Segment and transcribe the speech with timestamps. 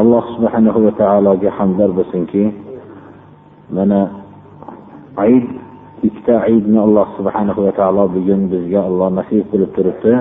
[0.00, 2.44] Alloh subhanahu va taologa hamdlar bo'lsinki
[3.76, 4.00] mana
[5.24, 5.44] ayd
[6.02, 10.14] ikkita aydni alloh subhanahu va taolo bugun bizga alloh nasib qilib turibdi.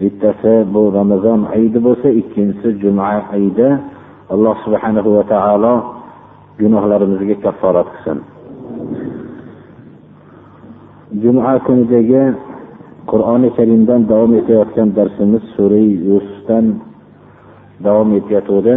[0.00, 3.68] Bittasi bu ramazon aydi bo'lsa ikkinchisi juma aydi
[4.34, 5.74] alloh subhanahu va taolo
[6.60, 8.18] gunohlarimizga kafforat qilsin.
[11.22, 12.22] Juma kunidagi
[13.10, 16.91] qur'oni karimdan davom etayotgan darsimiz sura yusufdan
[17.83, 18.75] davom etayotgandi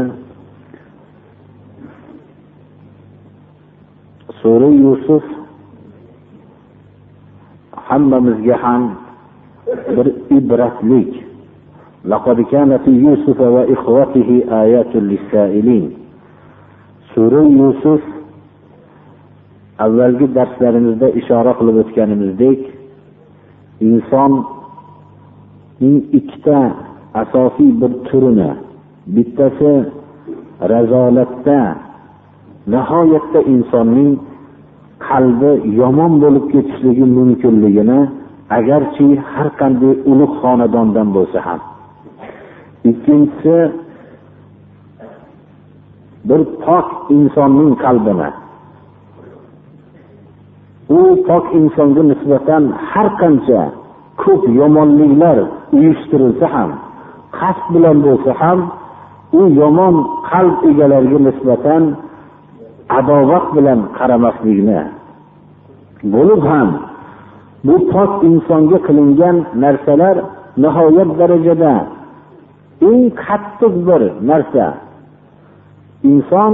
[4.43, 5.25] sura yusuf
[7.89, 8.83] hammamizga ham
[9.97, 10.07] bir
[10.39, 11.31] ibratlik
[12.05, 15.91] لقد كان في يوسف وإخوته آيات للسائلين
[17.15, 18.03] sura yusuf
[19.85, 22.61] avvalgi darslarimizda ishora qilib o'tganimizdek
[23.89, 24.47] insonning
[26.19, 26.59] ikkita
[27.23, 28.51] asosiy bir turini
[29.14, 29.72] bittasi
[30.72, 31.60] razolatda
[32.74, 34.12] nihoyatda insonning
[35.08, 38.00] qalbi yomon bo'lib ketishligi mumkinligini
[38.58, 41.60] agarchi har qanday ulug' xonadondan bo'lsa ham.
[42.90, 43.58] Ikkinchisi
[46.28, 48.30] bir pok insonning qalbini.
[50.98, 53.62] U pok insonga nisbatan har qancha
[54.24, 55.38] ko'p yomonliklar
[55.78, 56.70] uyushtirilsa ham
[57.40, 58.60] qasd bilan bo'lsa ham
[59.34, 59.96] u yomon
[60.30, 61.84] qalb egalariga nisbatan
[63.00, 64.82] adovat bilan qaramaslikni.
[66.14, 66.70] Bo'lib ham
[67.66, 70.16] bu pok insonga qilingan narsalar
[70.64, 71.74] nihoyat darajada
[72.90, 74.66] eng qattiq bir narsa.
[76.12, 76.54] Inson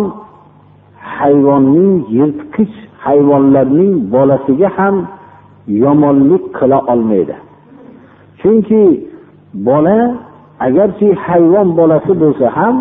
[1.18, 2.76] hayvonning yirtqich
[3.06, 4.96] hayvonlarning bolasiga ham
[5.84, 7.36] yomonlik qila olmaydi.
[8.40, 8.84] Chunki
[9.68, 10.00] bola
[10.68, 12.76] agarchi hayvon bolasi bo'lsa ham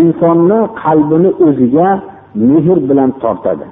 [0.00, 1.88] insonni qalbini o'ziga
[2.48, 3.66] mehr bilan tortadi.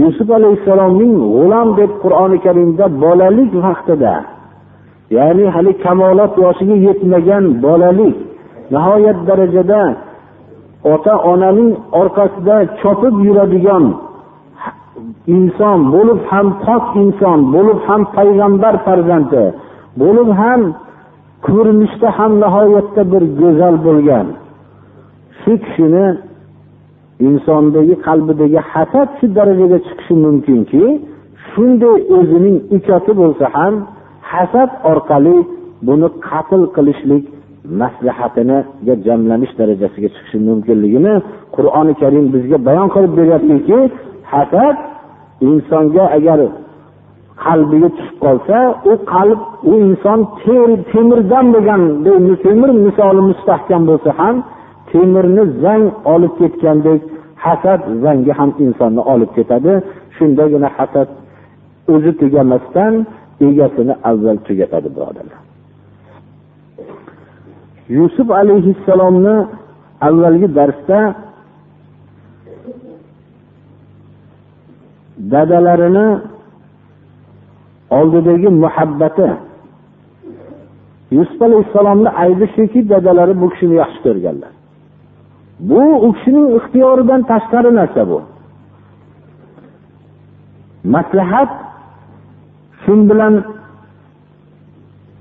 [0.00, 4.14] Yusuf alayhissalomning g'ulom deb qur'oni karimda bolalik vaqtida
[5.16, 8.16] ya'ni hali kamolat yoshiga yetmagan bolalik
[8.72, 9.82] nihoyat darajada
[10.92, 11.70] ota onaning
[12.00, 13.84] orqasida chopib yuradigan
[15.36, 19.44] inson bo'lib ham pok inson bo'lib ham payg'ambar farzandi
[20.02, 20.60] bo'lib ham
[21.46, 24.26] ko'rinishda ham nihoyatda bir go'zal bo'lgan.
[25.40, 26.06] Shu kishini
[27.26, 30.82] insondagi qalbidagi hasad shu darajaga chiqishi mumkinki
[31.50, 33.74] shunday o'zining ukasi bo'lsa ham
[34.32, 35.36] hasad orqali
[35.86, 37.24] buni qatl qilishlik
[37.80, 41.14] maslahatiniga jamlanish darajasiga chiqishi mumkinligini
[41.56, 43.78] qur'oni karim bizga bayon qilib beryaptiki
[44.32, 44.76] hasad
[45.48, 46.38] insonga agar
[47.44, 48.56] qalbiga tushib qolsa
[48.90, 49.40] u qalb
[49.70, 50.20] u inson
[50.92, 51.82] temirdan bo'lgan
[52.44, 54.36] temir misoli mustahkam bo'lsa ham
[54.90, 55.84] temirni zang
[56.14, 57.00] olib ketgandek
[57.44, 59.72] hasad zangi ham insonni olib ketadi.
[60.16, 61.08] Shundagina hasad
[61.94, 62.94] o'zi tugamasdan
[63.48, 65.40] egasini avval tugatadi birodarlar.
[67.96, 69.36] Yusuf alayhissalomni
[70.08, 71.00] avvalgi darsda
[75.32, 76.08] dadalarini
[77.90, 79.28] oldidagi muhabbati.
[81.10, 84.52] Yusuf alayhissalomni aybi shuki dadalari bu kishini yaxshi ko'rganlar.
[85.68, 88.18] Bu u kishining ixtiyoridan tashqari narsa bu.
[90.94, 91.50] Maslahat
[92.82, 93.34] shu bilan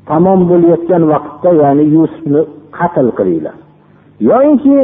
[0.10, 2.42] tamom bo'layotgan vaqtda ya'ni yusufni
[2.78, 3.56] qatl qilinglar.
[4.30, 4.78] Yoyinki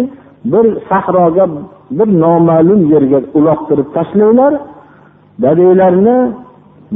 [0.51, 1.45] bir sahroga
[1.97, 4.53] bir noma'lum yerga uloqtirib tashlanglar
[5.43, 6.17] dadanglarni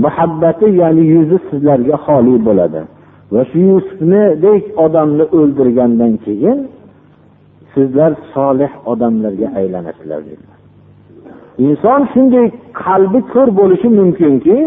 [0.04, 2.82] muhabbati ya'ni yuzi sizlarga xoli bo'ladi.
[3.34, 6.60] Va shu yusufnidek odamni o'ldirgandan keyin
[7.74, 10.58] sizlar solih odamlarga aylanasizlar dedilar
[11.66, 12.46] inson shunday
[12.84, 14.58] qalbi ko'r bo'lishi mumkinki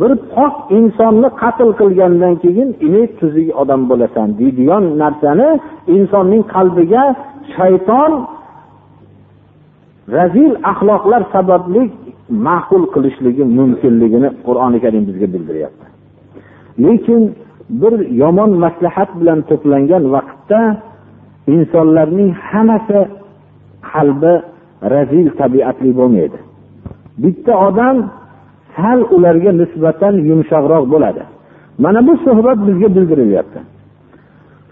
[0.00, 5.48] bir pok insonni qatl qilgandan keyin ini tuzuk odam bo'lasan deydigan narsani
[5.96, 7.04] insonning qalbiga
[7.54, 8.12] shayton
[10.16, 11.82] razil axloqlar sababli
[12.46, 15.86] ma'qul qilishligi mumkinligini qur'oni karim bizga bildiryapti.
[16.84, 17.22] Lekin
[17.82, 20.60] bir yomon maslahat bilan to'plangan vaqtda
[21.54, 23.00] insonlarning hammasi
[23.92, 24.34] qalbi
[24.92, 26.38] razil tabiatli bo'lmaydi.
[27.22, 27.96] Bitta odam
[28.76, 31.22] sal ularga nisbatan yumshoqroq bo'ladi.
[31.84, 33.60] Mana bu suhbat bizga bildirilyapti.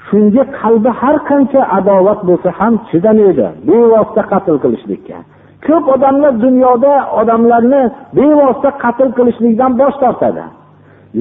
[0.06, 5.18] Shunga qalbi har qancha adovat bo'lsa ham chidamaydi bevosita qatl qilishlikka.
[5.68, 7.82] Ko'p odamlar dunyoda odamlarni
[8.16, 10.44] bevosita qatl qilishlikdan bosh tortadi.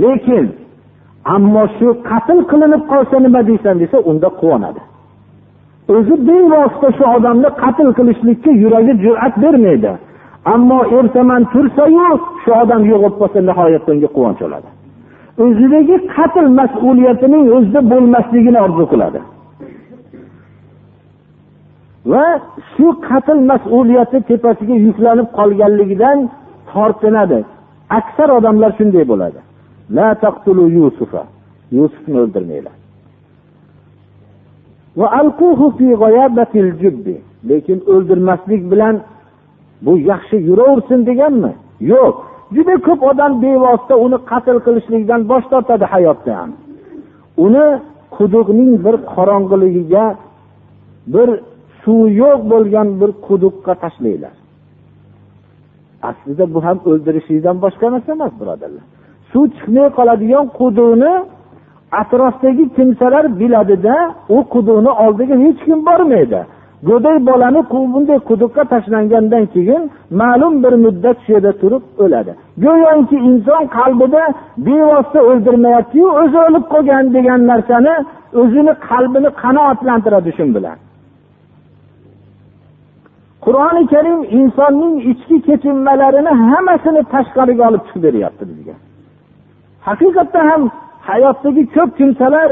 [0.04, 0.46] Lekin
[1.36, 4.82] ammo shu qatl qilinib qolsa nima deysan desa unda quvonadi.
[5.96, 9.92] O'zi bevosita shu odamni qatl qilishlikka yuragi jur'at bermaydi.
[10.54, 12.10] Ammo ertaman tursayu
[12.44, 14.70] shu odam yo'q bo'lib qolsa nihoyatda unga quvonch oladi.
[15.44, 19.20] O'zidagi qatl mas'uliyatining o'zida bo'lmasligini orzu qiladi.
[22.12, 22.26] Va
[22.72, 26.18] shu qatl mas'uliyati tepasiga yuklanib qolganligidan
[26.72, 27.40] tortinadi.
[28.00, 29.40] Aksar odamlar shunday bo'ladi.
[29.98, 31.24] La taqtulu yusufa.
[31.78, 32.76] Yusufni o'ldirmanglar.
[37.50, 38.96] Lekin o'ldirmaslik bilan
[39.86, 41.54] bu yaxshi yuraversin deganmi?
[41.92, 42.16] Yo'q.
[42.56, 46.52] Juda ko'p odam bevosita uni qatl qilishlikdan bosh tortadi hayotda ham.
[47.46, 47.66] Uni
[48.16, 50.06] quduqning bir qorong'iligiga
[51.14, 51.30] bir
[51.88, 54.36] suvi yo'q bo'lgan bir quduqqa tashlaylar
[56.10, 58.84] aslida bu ham o'ldirishlikdan boshqa narsa emas birodarlar.
[59.32, 61.14] Suv chiqmay qoladigan quduqni
[62.02, 63.96] atrofdagi kimsalar biladida
[64.36, 66.42] u quduqni oldiga hech kim bormaydi.
[66.90, 67.62] Go'dak bolani
[67.94, 69.82] bunday quduqqa tashlangandan keyin
[70.22, 72.32] ma'lum bir muddat shu yerda turib o'ladi.
[72.64, 74.24] Go'yoki inson qalbida
[74.66, 77.94] bevosita o'ldirmayaptiyu o'zi o'lib qolgan degan narsani
[78.42, 80.78] o'zini qalbini qanoatlantiradi shu bilan.
[83.46, 88.76] Qur'oni karim insonning ichki kechinmalarini hammasini tashqariga olib chiqib beryapti bizga
[89.88, 90.62] haqiqatda ham
[91.10, 92.50] hayotdagi ko'p kimsalar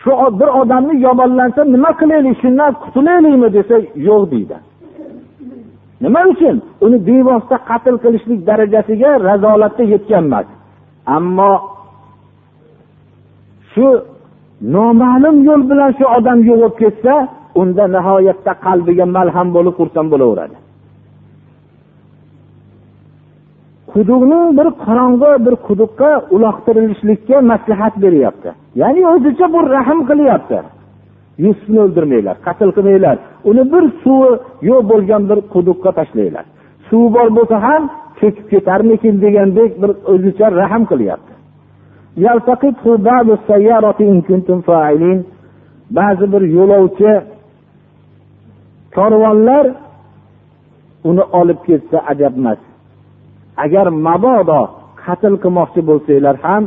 [0.00, 3.76] shu bir odamni yomonlansa nima qilaylik shundan qutulaylikmi desa
[4.08, 4.56] yo'q deydi.
[6.04, 6.56] Nima uchun?
[6.84, 10.46] Uni bevosita qatl qilishlik darajasiga razolatda yetgan emas
[11.16, 11.52] ammo
[13.72, 13.86] shu
[14.74, 17.14] noma'lum yo'l bilan shu odam yo'q bo'lib ketsa
[17.60, 20.56] unda nihoyatda qalbiga malham bo'lib xursand bo'laveradi.
[23.92, 28.50] Quduqni bir qorong'i bir quduqqa uloqtirilishlikka maslahat beryapti.
[28.80, 30.58] Ya'ni o'zicha bu rahm qilyapti.
[31.44, 33.16] Yusufni o'ldirmanglar qatl qilmanglar.
[33.50, 34.30] Uni bir suvi
[34.68, 36.44] yo'q bo'lgan bir quduqqa tashlanglar.
[36.88, 37.82] Suvi bor bo'lsa ham
[38.18, 41.32] cho'kib ketarmikin degandek bir o'zicha rahm qilyapti.
[45.90, 47.10] Ba'zi bir yo'lovchi
[48.96, 49.66] korvonlar
[51.08, 52.60] uni olib ketsa ajab emas.
[53.64, 54.60] Agar mabodo
[55.02, 56.62] qatl qilmoqchi bo'lsanglar ham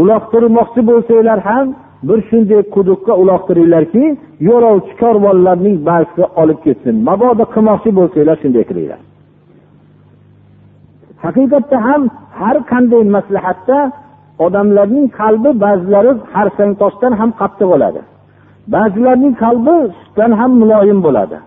[0.00, 1.66] uloqtirmoqchi bo'lsanglar ham
[2.08, 4.04] bir shunday quduqqa uloqtiringlarki
[4.48, 6.94] yo'lovchi korvonlarning ba'zisi olib ketsin.
[7.08, 9.00] Mabodo qilmoqchi bo'lsanglar shunday qilinglar.
[11.24, 12.02] Haqiqatda ham
[12.40, 13.78] har qanday maslahatda
[14.46, 18.00] odamlarning qalbi ba'zilari harsang toshdan ham qattiq bo'ladi.
[18.74, 21.38] Ba'zilarning qalbi sutdan ham muloyim bo'ladi.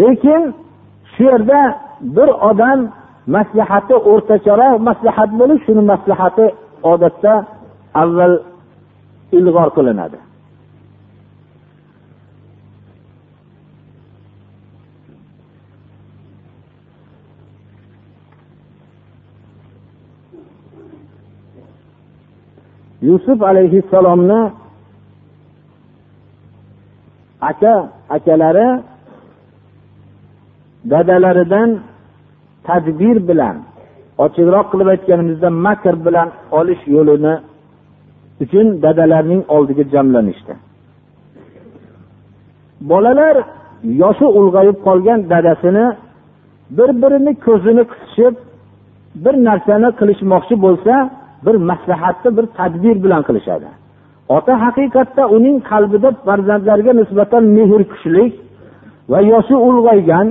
[0.00, 0.42] Lekin
[1.12, 1.60] shu yerda
[2.16, 2.80] bir odam
[3.36, 6.46] maslahati o'rtacharoq maslahat bo'lib shuni maslahati
[6.92, 7.34] odatda
[8.02, 8.34] avval
[9.38, 10.18] ilg'or qilinadi.
[23.08, 24.40] Yusuf alayhissalomni
[27.50, 27.74] aka
[28.16, 28.68] akalari
[30.92, 31.70] dadalaridan
[32.66, 33.56] tadbir bilan
[34.24, 37.34] ochiqroq qilib aytganimizda makr bilan olish yo'lini
[38.42, 40.52] uchun dadalarning oldiga jamlanishdi.
[42.90, 43.36] Bolalar
[44.02, 45.86] yoshi ulg'ayib qolgan dadasini
[46.76, 48.34] bir birini ko'zini qisishib
[49.24, 50.94] bir narsani qilishmoqchi bo'lsa
[51.46, 53.68] bir maslahatni bir tadbir bilan qilishadi.
[54.36, 58.32] Ota haqiqatda uning qalbida farzandlariga nisbatan mehr kuchlik
[59.10, 60.26] va yoshi ulg'aygan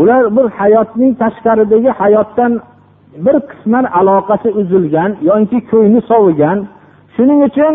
[0.00, 2.52] ular bir hayotning tashqaridagi hayotdan
[3.24, 6.58] bir qisman aloqasi uzilgan yoki ko'ngli sovigan
[7.14, 7.74] shuning uchun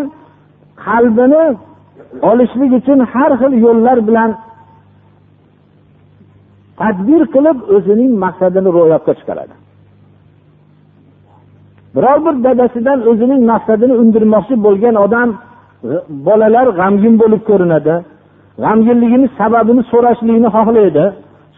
[0.85, 1.43] qalbini
[2.29, 4.29] olishlik uchun har xil yo'llar bilan
[6.79, 9.53] tadbir qilib o'zining maqsadini ro'yobga chiqaradi.
[11.95, 15.29] Biror bir dadasidan o'zining maqsadini undirmoqchi bo'lgan odam
[16.27, 17.95] bolalar g'amgin bo'lib ko'rinadi.
[18.63, 21.05] G'amginligini sababini so'rashlikni xohlaydi.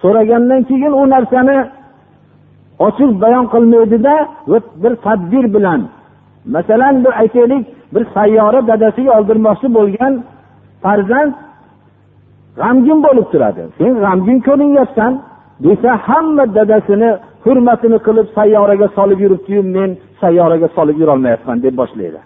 [0.01, 1.57] So'ragandan keyin u narsani
[2.87, 4.13] ochiq bayon qilmaydida
[4.83, 5.81] bir tadbir bilan.
[6.55, 10.13] Masalan bir aytaylik bir sayyora dadasiga oldirmoqchi bo'lgan
[10.83, 11.33] farzand
[12.59, 13.61] g'amgin bo'lib turadi.
[13.77, 15.11] Sen g'amgin ko'rinyapsan
[15.65, 17.09] desa hamma dadasini
[17.43, 19.89] hurmatini qilib sayyoraga solib yuribdiyu men
[20.21, 22.19] sayyoraga solib yurolmayapman deb boshlaydi.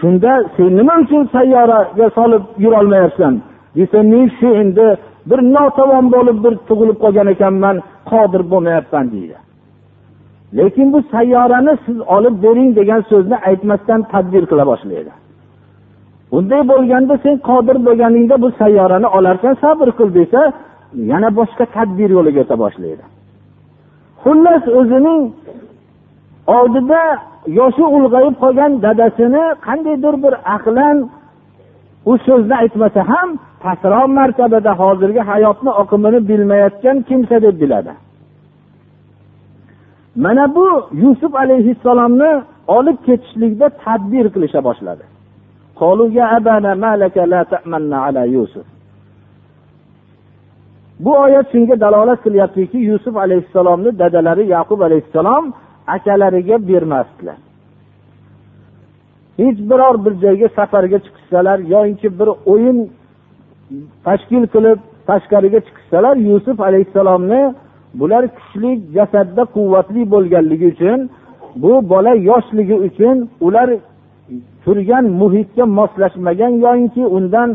[0.00, 3.34] Shunda sen nima uchun sayyoraga solib yurolmayapsan?
[3.76, 4.86] Desa men shu endi
[5.30, 7.76] bir notavon bo'lib bir tug'ilib qolgan ekanman
[8.10, 9.36] qodir bo'lmayapman deydi.
[10.58, 15.12] Lekin bu sayyorani siz olib bering degan so'zni aytmasdan tadbir qila boshlaydi.
[16.36, 20.40] Unday bo'lganda sen qodir bo'lganingda bu sayyorani olarsan sabr qil desa
[21.12, 23.04] yana boshqa tadbir yo'liga o'ta boshlaydi.
[24.22, 25.20] Xullas o'zining
[26.46, 27.02] oldida
[27.46, 30.96] yoshi ulg'ayib qolgan dadasini qandaydir bir aqlan
[32.10, 33.28] u so'zni aytmasa ham
[33.62, 37.92] pastroq martabada hozirgi hayotni oqimini bilmayotgan kimsa deb biladi.
[40.16, 42.30] Mana bu yusuf alayhissalomni
[42.76, 45.04] olib ketishlikda tadbir qilisha boshladi.
[51.04, 55.44] Bu oyat shunga dalolat qilyaptiki yusuf alayhissalomni dadalari yaqub alayhissalom
[55.96, 57.38] akalariga bermasdilar.
[59.40, 62.78] Hech biror bir joyga safarga chiqishsalar yoinki bir o'yin
[64.06, 64.78] tashkil qilib
[65.08, 67.42] tashqariga chiqishsalar yusuf alayhissalomni
[68.00, 70.98] bular kuchli jasadda quvvatli bo'lganligi uchun
[71.62, 73.16] bu bola yoshligi uchun
[73.46, 73.68] ular
[74.64, 77.48] turgan muhitga moslashmagan yoinki undan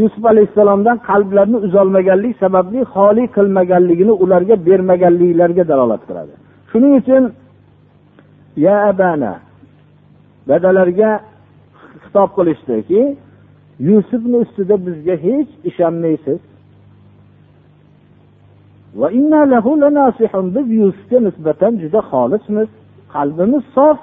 [0.00, 6.45] yusuf alayhissalomdan qalblarini uzolmaganlik sababli xoli qilmaganligini ularga bermaganliklariga dalolat qiladi.
[6.76, 7.24] Shuning uchun
[8.56, 9.32] ya abana
[10.48, 11.10] dadalarga
[12.02, 13.02] xitob qilishdiki
[13.88, 16.40] yusufni ustida bizga hech ishonmaysiz.
[20.54, 22.68] Biz yusufga nisbatan juda xolismiz
[23.14, 23.98] qalbimiz sof.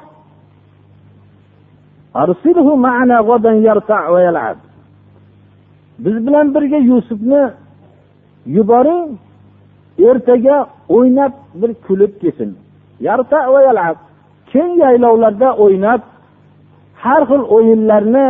[6.03, 7.43] Biz bilan birga yusufni
[8.55, 9.09] yuboring
[10.09, 10.57] ertaga
[10.89, 12.62] o'ynab bir kulib kelsin
[14.53, 16.01] keng yaylovlarda o'ynab
[17.03, 18.27] har xil o'yinlarni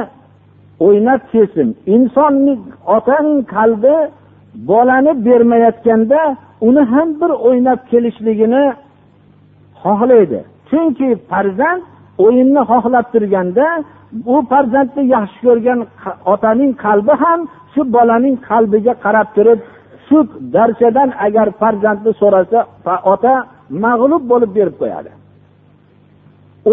[0.86, 1.68] o'ynab kelsin.
[1.96, 2.54] Insonni
[2.96, 3.96] otaning qalbi
[4.70, 6.22] bolani bermayotganda
[6.68, 8.66] uni ham bir o'ynab kelishligini
[9.84, 10.40] xohlaydi.
[10.70, 11.82] Chunki farzand
[12.26, 13.68] o'yinni xohlab turganda
[14.34, 15.80] u farzandni yaxshi ko'rgan
[16.34, 17.40] otaning qalbi ham
[17.74, 19.60] shu bolaning qalbiga qarab turib
[20.08, 20.18] shu
[20.56, 22.60] darchadan agar farzandni so'rasa
[23.14, 23.34] ota
[23.86, 25.12] mag'lub bo'lib berib qo'yadi.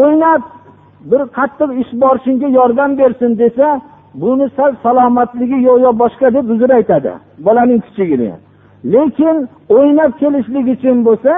[0.01, 0.43] O'ynab
[1.11, 3.69] bir qattiq ish bor shunga yordam bersin desa
[4.23, 7.13] buni sal salomatligi yo'q yo boshqa deb uzr aytadi
[7.47, 8.33] bolaning kichigini.
[8.93, 9.37] Lekin
[9.77, 11.33] o'ynab kelishlik uchun bo'lsa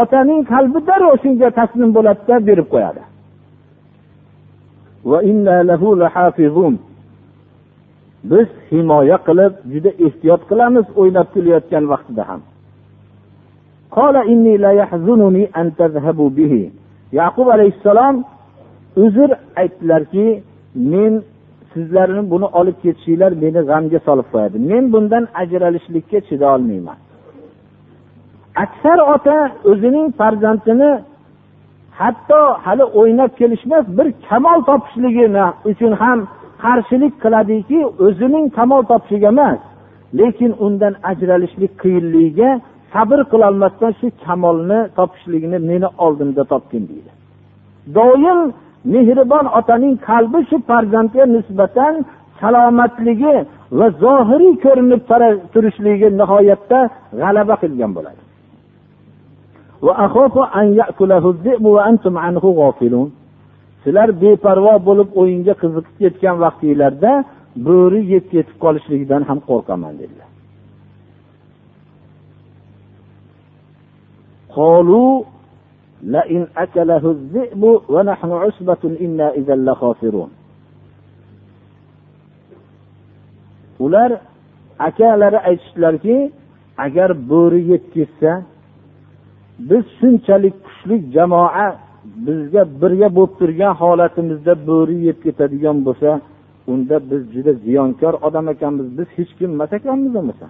[0.00, 3.02] otaning qalbi darrov shunga taslim bo'ladida berib qo'yadi.
[8.30, 12.40] Biz himoya qilib juda ehtiyot qilamiz o'ynab kulayotgan vaqtida ham.
[17.20, 18.24] Yaqub alayhissalom
[19.04, 20.26] uzr aytdilarki
[20.74, 21.12] men
[21.72, 24.56] sizlarni buni olib ketishinglar meni g'amga solib qo'yadi.
[24.70, 26.98] Men bundan ajralishlikka chidolmayman
[28.64, 29.36] aksar ota
[29.70, 30.90] o'zining farzandini
[32.00, 36.18] hatto hali o'ynab kelishmas bir kamol topishligini uchun ham
[36.64, 39.58] qarshilik qiladiki o'zining kamol topishiga emas
[40.18, 42.50] lekin undan ajralishlik qiyinligiga
[42.92, 47.10] sabr qilolmasdan shu kamolni topishligini meni oldimda topgin deydi.
[47.96, 48.40] Doim
[48.94, 51.94] mehribon otaning qalbi shu farzandga nisbatan
[52.40, 53.36] salomatligi
[53.78, 55.02] va zohiriy ko'rinib
[55.52, 56.78] turishligi nihoyatda
[57.20, 58.22] g'alaba qilgan bo'ladi.
[63.82, 67.12] Sizlar beparvo bo'lib o'yinga qiziqib ketgan vaqtinglarda
[67.66, 70.28] bo'ri yeb ketib qolishligidan ham qo'rqaman dedilar.
[76.03, 80.31] لئن أكله الذئب ونحن عصبة إنا إذا لخاسرون
[83.81, 84.11] ular
[84.79, 86.31] akalari aytishdilarki
[86.77, 88.31] agar bo'ri yeb ketsa
[89.69, 91.67] biz shunchalik kuchli jamoa
[92.25, 96.09] bizga birga bo'lib turgan holatimizda bo'ri yeb ketadigan bo'lsa
[96.71, 100.45] unda biz juda ziyonkor odam ekanmiz biz hech kim emas ekanmiz bo'lmasa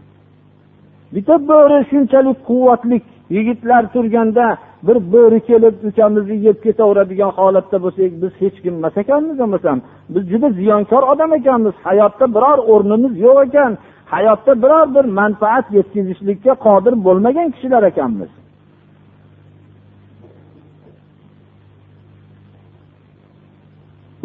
[1.15, 2.97] bitta bo'ri shunchalik quvvatli
[3.37, 4.47] yigitlar turganda
[4.87, 9.79] bir bo'ri kelib ukamizni yeb ketaveradigan holatda bo'lsak biz hech kim emas ekanmiz bo'lmasam
[10.15, 11.75] biz juda ziyonkor odam ekanmiz.
[11.89, 13.73] Hayotda biror o'rnimiz yo'q ekan.
[14.15, 18.31] Hayotda biror bir manfaat yetkazishlikka qodir bo'lmagan kishilar ekanmiz.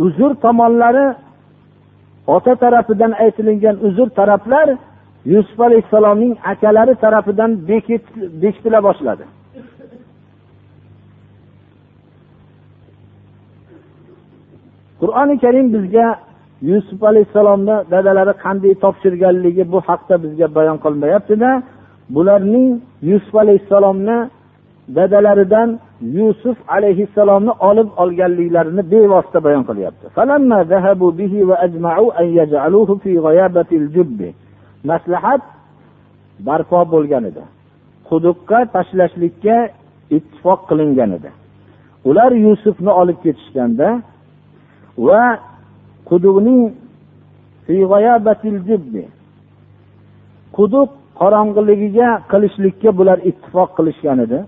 [0.06, 1.08] Uzr tomonlari
[2.28, 4.68] ota tarafidan aytilingan uzr taraflar
[5.25, 7.51] yusuf alayhissalomning akalari tarafidan
[8.42, 9.24] bekitila boshladi.
[15.01, 16.08] Qur'oni karim bizga
[16.62, 21.50] yusuf alayhissalomni dadalari qanday topshirganligi bu haqda bizga bayon qilinmayaptida
[22.16, 22.68] bularning
[23.10, 24.18] yusuf alayhissalomni
[24.98, 25.70] dadalaridan
[26.01, 30.06] yusuf alayhissalomni olib olganliklarini bevosita bayon qilyapti.
[34.90, 35.43] maslahat
[36.47, 37.45] barpo bo'lgan edi
[38.09, 39.57] quduqqa tashlashlikka
[40.16, 41.31] ittifoq qilingan edi
[42.09, 43.88] ular yusufni olib ketishganda
[45.07, 45.23] va
[46.11, 46.62] quduqning
[50.57, 50.90] quduq
[51.21, 54.40] qorong'iligiga qilishlikka bular ittifoq qilishgan edi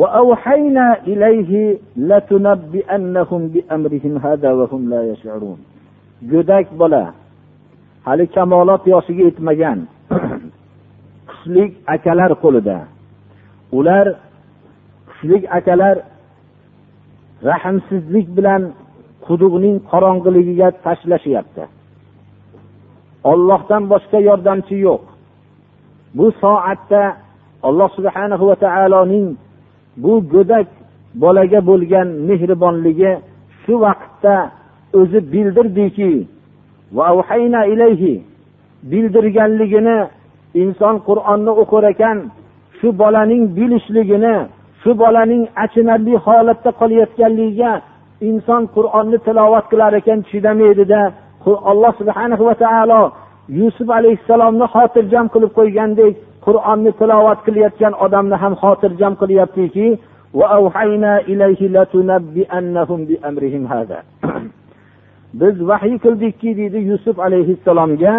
[0.00, 5.58] وأوحينا إليه لتنبئنهم بأمرهم هذا وهم لا يشعرون
[6.30, 7.14] go'dak bola
[8.05, 9.79] hali kamolot yoshiga yetmagan
[11.29, 12.77] kuchlik akalar qo'lida.
[13.77, 14.05] Ular
[15.09, 15.95] kuchlik akalar
[17.49, 18.61] rahmsizlik bilan
[19.25, 21.63] quduqning qorong'iligiga tashlashyapti.
[23.31, 25.03] Ollohdan boshqa yordamchi yo'q.
[26.17, 27.03] Bu soatda
[27.67, 29.27] alloh subhanahu va taoloning
[30.03, 30.67] bu go'dak
[31.23, 33.11] bolaga bo'lgan mehribonligi
[33.61, 34.35] shu vaqtda
[34.99, 36.11] o'zi bildirdiki
[38.91, 39.97] bildirganligini
[40.61, 42.17] inson qur'onni o'qir ekan
[42.79, 44.35] shu bolaning bilishligini
[44.81, 47.71] shu bolaning achinarli holatda qolayotganligiga
[48.29, 51.01] inson qur'onni tilovat qilar ekan chidamaydida
[51.71, 53.01] alloh subhana va taolo
[53.59, 56.13] yusuf alayhissalomni xotirjam qilib qo'ygandek
[56.45, 59.87] qur'onni tilovat qilayotgan odamni ham xotirjam qilyaptiki
[65.41, 68.13] biz vahiy qildikki deydi yusuf alayhissalomga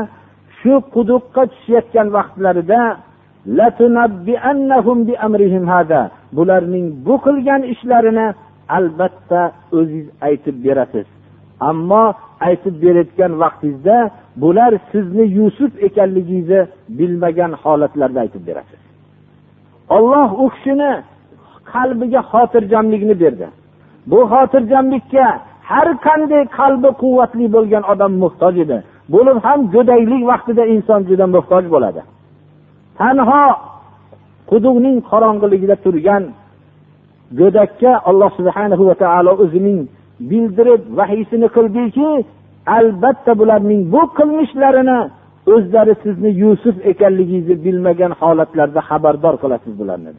[0.59, 2.83] shu quduqqa tushayotgan vaqtlarida
[6.37, 8.27] bularning bu qilgan ishlarini
[8.77, 9.41] albatta
[9.77, 11.07] o'zingiz aytib berasiz.
[11.61, 12.05] Ammo
[12.49, 13.97] aytib berayotgan vaqtingizda
[14.43, 16.61] bular sizni yusuf ekanligingizni
[16.99, 18.81] bilmagan holatlarda aytib berasiz.
[19.97, 20.93] Olloh u kishini
[21.73, 23.47] qalbiga xotirjamlikni berdi.
[24.11, 25.27] Bu xotirjamlikka
[25.71, 28.79] har qanday qalbi quvvatli bo'lgan odam muhtoj edi.
[29.15, 32.01] Bo'lib ham go'daylik vaqtida inson juda muhtoj bo'ladi.
[32.99, 33.45] Tanho
[34.51, 36.23] quduqning qorong'iligida turgan
[37.41, 39.79] go'dakka alloh subhana va taolo o'zining
[40.31, 42.09] bildirib vahiysini qildiki
[42.79, 44.99] albatta bularning bu qilmishlarini
[45.55, 50.13] o'zlari sizni yusuf ekanligingizni bilmagan holatlarda xabardor qilasiz bularni.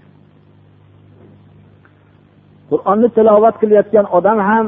[2.71, 4.65] Qur'onni tilovat qilayotgan odam ham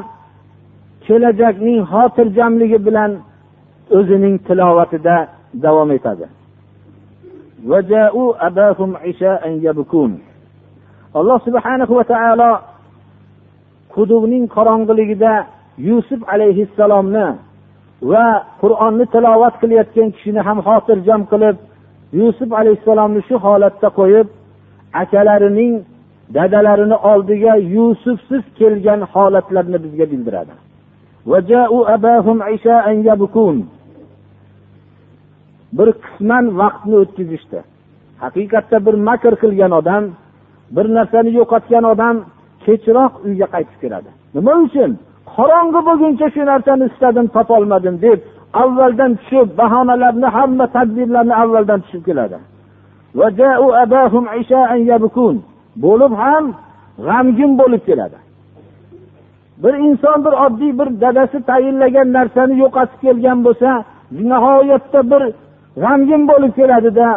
[1.08, 3.12] kelajakning xotirjamligi bilan
[3.98, 5.18] o'zining tilovatida
[5.66, 6.26] davom etadi.
[11.20, 12.52] Alloh subhanahu va taolo
[13.96, 15.34] quduqning qorong'iligida
[15.90, 17.28] yusuf alayhissalomni
[18.12, 18.26] va
[18.62, 21.56] qur'onni tilovat qilayotgan kishini ham xotirjam qilib
[22.20, 24.28] yusuf alayhissalomni shu holatda qo'yib
[25.02, 25.74] akalarining
[26.36, 30.54] dadalarini oldiga yusufsiz kelgan holatlarni bizga bildiradi.
[35.78, 37.60] Bir qisman vaqtni o'tkazishdi.
[38.24, 40.04] Haqiqatda bir makr qilgan odam
[40.76, 42.16] bir narsani yo'qotgan odam
[42.66, 44.10] kechroq uyga qaytib keladi.
[44.36, 44.92] Nima uchun?
[45.36, 48.20] Qorong'i bo'lguncha shu narsani istadim topolmadim deb
[48.64, 52.38] avvaldan tushib bahonalarni hamma tadbirlarni avvaldan tushib keladi.
[55.84, 56.46] Bo'lib ham
[57.08, 58.18] g'amgin bo'lib keladi.
[59.64, 63.70] Bir inson bir oddiy bir dadasi tayinlagan narsani yo'qotib kelgan bo'lsa
[64.12, 65.22] nihoyatda bir
[65.84, 67.10] g'amgin bo'lib keladida.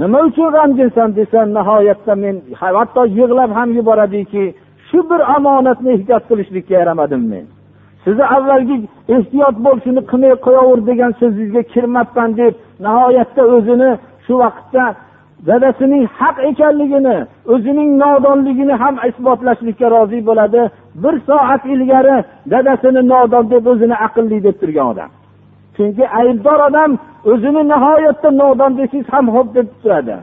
[0.00, 4.44] Nima uchun g'amginsan desa nihoyatda men hatto yig'lab ham yuboradiki
[4.88, 7.44] shu bir omonatni ehtiyot qilishlikka yaramadim men.
[8.04, 8.76] Sizni avvalgi
[9.16, 13.90] ehtiyot bo'l shuni qilmay qo'yaver degan so'zingizga kirmabman deb nihoyatda o'zini
[14.26, 14.84] shu vaqtda
[15.48, 17.16] dadasining haq ekanligini
[17.54, 20.62] o'zining nodonligini ham isbotlashlikka rozi bo'ladi.
[21.02, 22.16] Bir soat ilgari
[22.52, 25.10] dadasini nodon deb o'zini aqlli deb turgan odam.
[25.76, 26.90] Chunki aybdor odam
[27.32, 30.16] o'zini nihoyatda nodon desangiz ham ho'p deb turadi.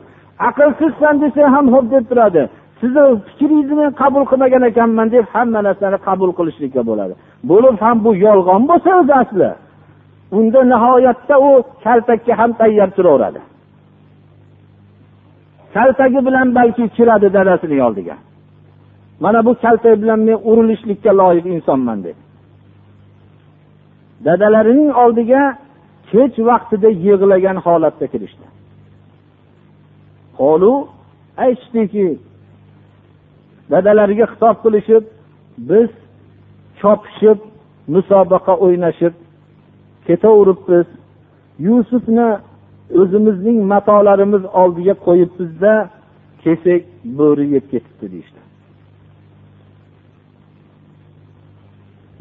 [0.50, 2.42] Aqlsizsan desa ham ho'p deb turadi.
[2.80, 7.14] Sizni fikringizni qabul qilmagan ekanman deb hamma narsani qabul qilishlikka bo'ladi.
[7.50, 9.50] Bo'lib ham bu yolg'on bo'lsa o'zi asli
[10.38, 11.50] unda nihoyatda u
[11.84, 13.40] kaltakka ham tayyor turaveradi.
[15.74, 18.16] Kaltagi bilan balki kiradi dadasini oldiga
[19.20, 22.18] mana bu kaltak bilan men urilishlikka loyiq insonman deb
[24.26, 25.42] dadalarining oldiga
[26.12, 28.46] kech vaqtida yig'lagan holatda kirishdi.
[31.46, 32.08] Aytishdiki
[33.72, 35.04] dadalariga xitob qilishib
[35.70, 35.90] biz
[36.80, 37.40] chopishib
[37.94, 39.14] musobaqa o'ynashib
[40.08, 40.88] ketaveribmiz.
[41.68, 42.30] Yusufni
[43.00, 45.74] o'zimizning matolarimiz oldiga qo'yibmizda
[46.44, 46.82] kesak
[47.20, 48.42] bo'ri yeb ketibdi deyishdi.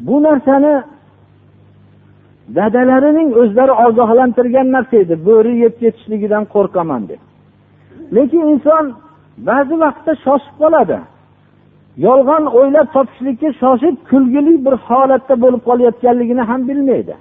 [0.07, 0.73] Bu narsani
[2.57, 7.21] dadalarining o'zlari ogohlantirgan narsa edi bo'ri yeb ketishligidan qo'rqaman deb.
[8.15, 8.85] Lekin inson
[9.49, 10.97] ba'zi vaqtda shoshib qoladi.
[12.05, 17.15] Yolg'on o'ylab topishlikka shoshib kulgili bir holatda bo'lib qolayotganligini ham bilmaydi.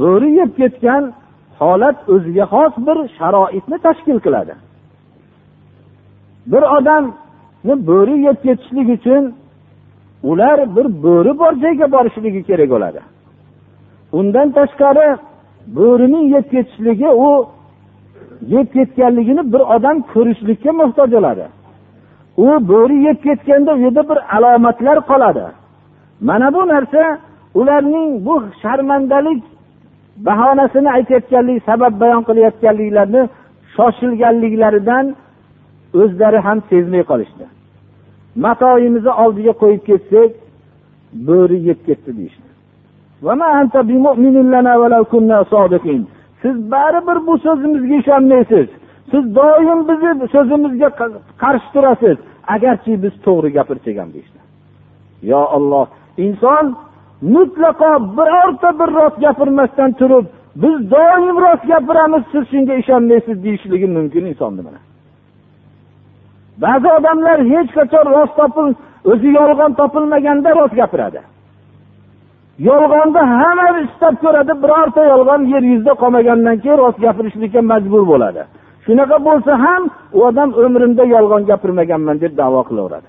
[0.00, 1.02] Bo'ri yeb ketgan
[1.68, 4.54] holat o'ziga xos bir sharoitni tashkil qiladi.
[6.52, 9.22] Bir odamni bo'ri yeb ketishlik uchun
[10.30, 13.00] ular bir bo'ri bor joyga borishligi kerak bo'ladi.
[14.18, 15.08] Undan tashqari
[15.78, 17.30] bo'rining yeb ketishligi u
[18.54, 21.46] yeb ketganligini bir odam ko'rishlikka muhtoj bo'ladi.
[22.44, 25.44] U bo'ri yeb ketganda u yerda bir alomatlar qoladi.
[26.28, 27.02] Mana bu narsa
[27.54, 29.42] ularning bu sharmandalik
[30.16, 33.22] bahonasini aytayotganlik sabab bayon qilayotganliklarini
[33.76, 35.06] shoshilganliklaridan
[36.00, 37.44] o'zlari ham sezmay qolishdi.
[38.44, 40.30] Matoyimizni oldiga qo'yib ketsak
[41.28, 42.48] bo'ri yeb ketdi deyishdi.
[46.42, 48.68] Siz baribir bu so'zimizga ishonmaysiz.
[49.10, 50.88] Siz doim bizni so'zimizga
[51.42, 52.16] qarshi turasiz.
[52.54, 54.38] Agarchi biz to'g'ri gapirsak ham deyishdi.
[55.30, 55.86] Yo olloh
[56.24, 56.64] inson
[57.22, 60.26] mutlaqo birorta bir rost gapirmasdan turib
[60.62, 64.80] biz doim rost gapiramiz siz shunga ishonmaysiz deyishligi mumkin insonni mana
[66.62, 68.66] ba'zi odamlar hech qachon rost topil
[69.12, 71.20] o'zi yolg'on topilmaganda rost gapiradi.
[72.68, 78.42] Yolg'onni hamma istab ko'radi birorta yolg'on yer yuzida qolmagandan keyin rost gapirishlikka majbur bo'ladi.
[78.84, 79.82] Shunaqa bo'lsa ham
[80.16, 83.08] u odam umrimda yolg'on gapirmaganman deb davo qilaveradi.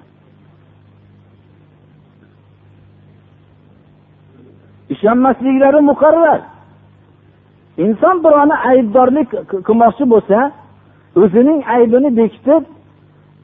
[4.93, 6.41] Ishonmasliklari muqarrar.
[7.85, 9.29] Inson birovni aybdorlik
[9.67, 10.37] qilmoqchi bo'lsa
[11.21, 12.63] o'zining aybini bekitib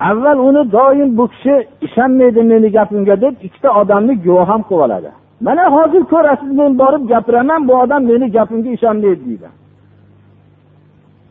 [0.09, 1.55] avval uni doim bu kishi
[1.87, 5.11] ishonmaydi meni gapimga deb ikkita odamni guvoh ham qilib oladi.
[5.45, 9.49] Mana hozir ko'rasiz men borib gapiraman bu odam meni gapimga ishonmaydi deydi.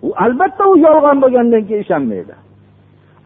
[0.07, 2.35] U albatta u yolg'on bo'lgandan keyin ishonmaydi.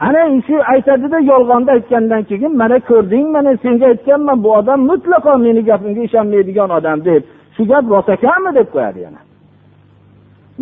[0.07, 5.63] Ana shu aytadida yolg'onni aytgandan keyin mana ko'rding mana senga aytganman bu odam mutlaqo meni
[5.69, 7.23] gapimga ishonmaydigan odam deb
[7.55, 9.21] shu gap rost ekanmi deb qo'yadi yana.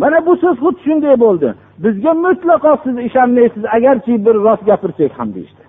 [0.01, 1.49] Mana bu so'z xuddi shunday bo'ldi.
[1.83, 5.63] Bizga mutlaqo siz ishonmaysiz agarki bir rost gapirsak ham deyishdi.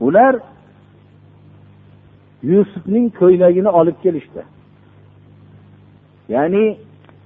[0.00, 0.34] Ular
[2.42, 4.42] yusufning ko'ylagini olib kelishdi.
[6.28, 6.76] Ya'ni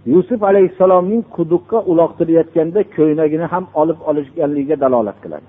[0.06, 5.48] yusuf alayhissalomning quduqqa uloqtirayotganda ko'ylagini ham olib olishganligiga dalolat qiladi.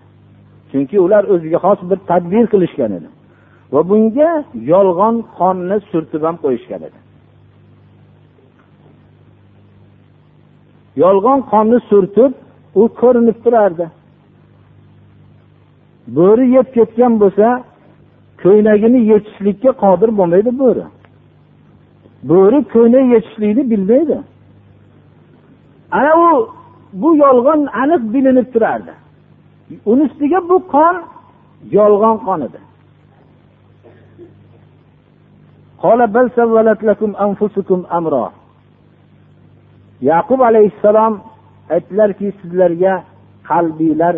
[0.71, 3.09] Chunki ular o'ziga xos bir tadbir qilishgan edi.
[3.73, 4.31] Va bunga
[4.73, 6.97] yolg'on qonni surtib ham qo'yishgan edi.
[11.03, 12.31] Yolg'on qonni surtib
[12.81, 13.85] u ko'rinib turardi.
[16.17, 17.47] Bo'ri yeb ketgan bo'lsa
[18.45, 20.85] ko'ylagini yechishlikka qodir bo'lmaydi bo'ri.
[22.29, 24.17] Bo'ri ko'ylak yechishlikni bilmaydi.
[25.97, 26.29] Ana u
[27.01, 28.93] bu yolg'on aniq bilinib turardi.
[29.91, 30.95] Uni ustiga bu qon
[31.77, 32.59] yolg'on qon edi.
[40.11, 41.13] Yaqub alayhissalom
[41.73, 42.93] aytdilarki sizlarga
[43.49, 44.15] qalbiylar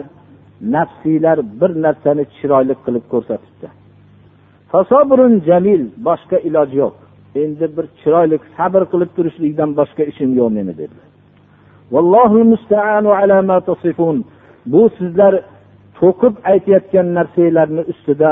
[0.76, 3.68] nafsiylar bir narsani chiroyli qilib ko'rsatibdi.
[5.47, 6.93] Jamil boshqa iloj yo'q.
[7.43, 11.08] Endi bir chiroyli sabr qilib turishlikdan boshqa ishim yo'q meni dedilar
[14.71, 15.34] bu sizlar
[15.99, 18.32] to'qib aytayotgan narsalarni ustida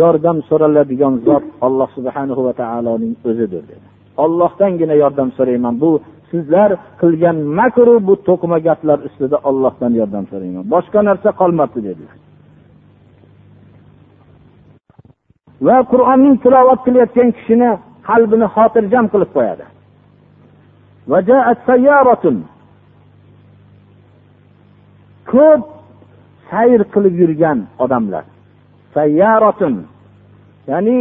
[0.00, 3.86] yordam so'raladigan zot alloh subhanahu va taoloning o'zidir dedi.
[4.24, 5.74] Ollohdangina yordam so'rayman.
[5.82, 5.90] Bu
[6.30, 6.70] sizlar
[7.02, 10.64] qilgan makru bu to'qima gaplar ustida ollohdan yordam so'rayman.
[10.74, 12.16] Boshqa narsa qolmabdi dedilar
[15.66, 17.70] va qur'onning tilovat qilayotgan kishini
[18.08, 19.64] qalbini xotirjam qilib qo'yadi.
[25.32, 25.62] Ko'p
[26.50, 28.24] sayr qilib yurgan odamlar.
[28.94, 29.74] Sayyaratun.
[30.70, 30.98] Ya'ni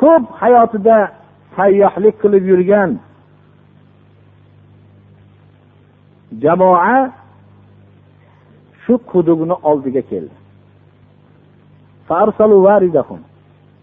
[0.00, 0.96] ko'p hayotida
[1.56, 2.90] sayyohlik qilib yurgan
[6.42, 6.96] jamoa
[8.82, 10.36] shu quduqni oldiga keldi.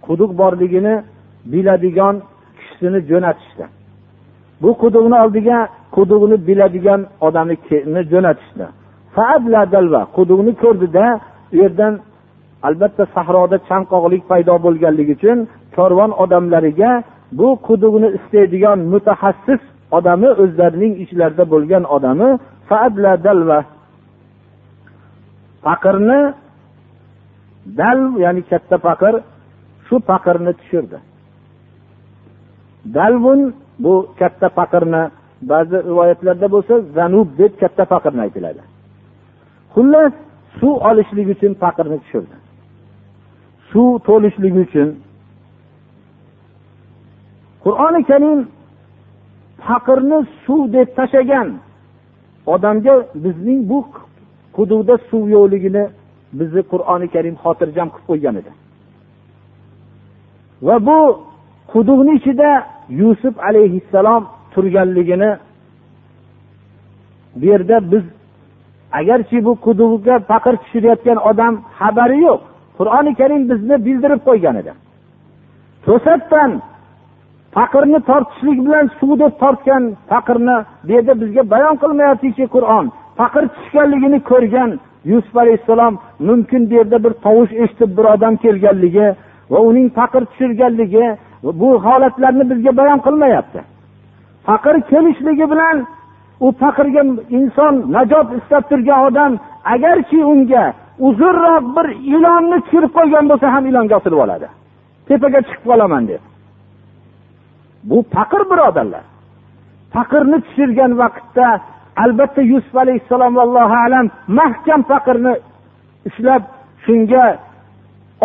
[0.05, 0.95] Quduq borligini
[1.51, 2.15] biladigan
[2.57, 3.65] kishisini jo'natishdi
[4.61, 5.59] bu quduqni oldiga
[5.95, 7.55] quduqni biladigan odamni
[8.13, 8.65] jo'natishdi
[10.17, 11.05] quduqni ko'rdida
[11.53, 11.93] u yerdan
[12.67, 15.37] albatta sahroda chanqoqlik paydo bo'lganligi uchun
[15.75, 16.91] korvon odamlariga
[17.39, 19.61] bu quduqni istaydigan mutaxassis
[19.97, 22.29] odami o'zlarining ichlarida bo'lgan odami
[25.65, 26.19] faqirni
[27.65, 29.13] dal ya'ni katta faqir
[29.87, 30.97] shu faqirni tushirdi.
[32.95, 35.03] Dalvun bu katta faqirni
[35.51, 38.61] ba'zi rivoyatlarda bo'lsa zanub deb katta faqirni aytiladi.
[39.73, 40.13] Xullas
[40.59, 42.35] suv olishlik uchun faqirni tushirdi.
[43.71, 44.89] Suv to'lishligi uchun.
[47.63, 48.39] Qur'oni karim
[49.67, 51.47] faqirni suv deb tashlagan
[52.53, 53.79] odamga bizning bu
[54.57, 55.83] quduqda suv yo'qligini
[56.39, 58.51] bizni qur'oni karim xotirjam qilib qo'ygan edi.
[60.67, 60.99] Va bu
[61.73, 62.49] quduqni ichida
[63.01, 65.31] yusuf alayhissalom turganligini
[67.39, 68.03] bu yerda biz
[68.99, 72.41] agarchi bu quduqqa faqir tushirayotgan odam xabari yo'q.
[72.77, 74.71] Qur'oni karim bizni bildirib qo'ygan edi.
[75.85, 76.51] To'satdan
[77.55, 82.85] faqirni tortishlik bilan suv deb tortgan faqirni bu yerda bizga bayon qilmayaptiki qur'on
[83.19, 84.69] faqir tushganligini ko'rgan
[85.05, 89.07] yusuf alayhissalom mumkin bu yerda bir tovush eshitib bir odam kelganligi
[89.51, 91.05] va uning faqir tushirganligi
[91.43, 93.61] bu holatlarni bizga bayon qilmayapti.
[94.47, 95.77] Faqir kelishligi bilan
[96.39, 97.03] u faqirga
[97.39, 99.31] inson najot istab turgan odam
[99.73, 100.73] agarki unga
[101.07, 104.47] uzunroq bir ilonni tushirib qo'ygan bo'lsa ham ilonga osilib oladi.
[105.07, 106.21] Tepaga chiqib qolaman deb.
[107.89, 109.03] Bu faqir birodarlar.
[109.93, 111.47] Faqirni tushirgan vaqtda
[111.95, 115.33] albatta yusuf alayhissalom allohu alam mahkam faqirni
[116.07, 116.43] ushlab
[116.85, 117.25] shunga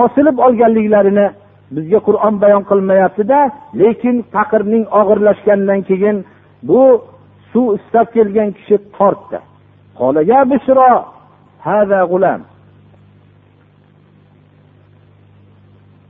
[0.05, 1.27] osilib olganliklarini
[1.77, 3.39] bizga qur'on bayon qilmayaptida
[3.81, 6.17] lekin faqirning og'irlashganidan keyin
[6.69, 6.83] bu
[7.53, 9.39] suv istab kelgan kishi tortdi.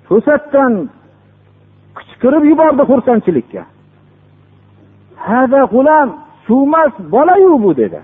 [0.09, 0.73] To'satdan
[1.99, 3.63] qichqirib yubordi xursandchilikka.
[6.47, 8.01] Suvmas bolayu bu dedi.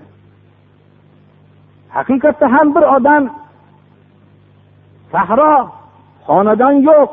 [1.89, 3.23] Haqiqatda ham bir odam
[5.11, 5.55] sahro
[6.27, 7.09] xonadon yo'q.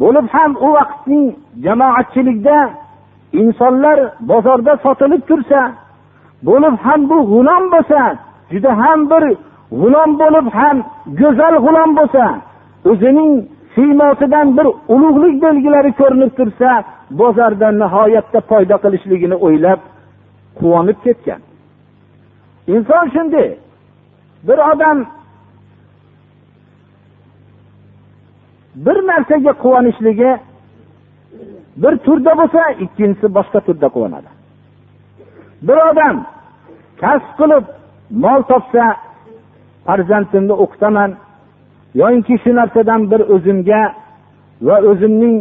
[0.00, 1.26] Bo'lib ham u vaqtning
[1.64, 2.58] jamoatchilikda
[3.32, 5.60] insonlar bozorda sotilib tursa
[6.46, 8.00] bo'lib ham bu g'ulom bo'lsa
[8.52, 9.24] juda ham bir
[9.80, 10.76] g'ulom bo'lib ham
[11.20, 12.24] go'zal g'ulom bo'lsa
[12.90, 13.32] o'zining
[13.74, 16.70] siymosidan bir ulug'lik belgilari ko'rinib tursa
[17.20, 19.80] bozorda nihoyatda foyda qilishligini o'ylab
[20.58, 21.40] quvonib ketgan.
[22.74, 23.48] Inson shunday
[24.48, 24.98] bir odam
[28.74, 30.32] bir narsaga quvonishligi
[31.82, 34.30] bir turda bo'lsa ikkinchisi boshqa turda quvonadi.
[35.66, 36.16] Bir odam
[37.00, 37.64] kasb qilib
[38.24, 38.84] mol topsa
[39.86, 41.10] farzandimni o'qitaman
[42.00, 43.82] yoinki shu narsadan bir o'zimga
[44.66, 45.36] va o'zimning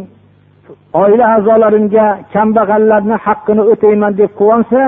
[1.03, 4.81] oila a'zolarimga kambag'allarni haqqini o'tayman deb quvonsa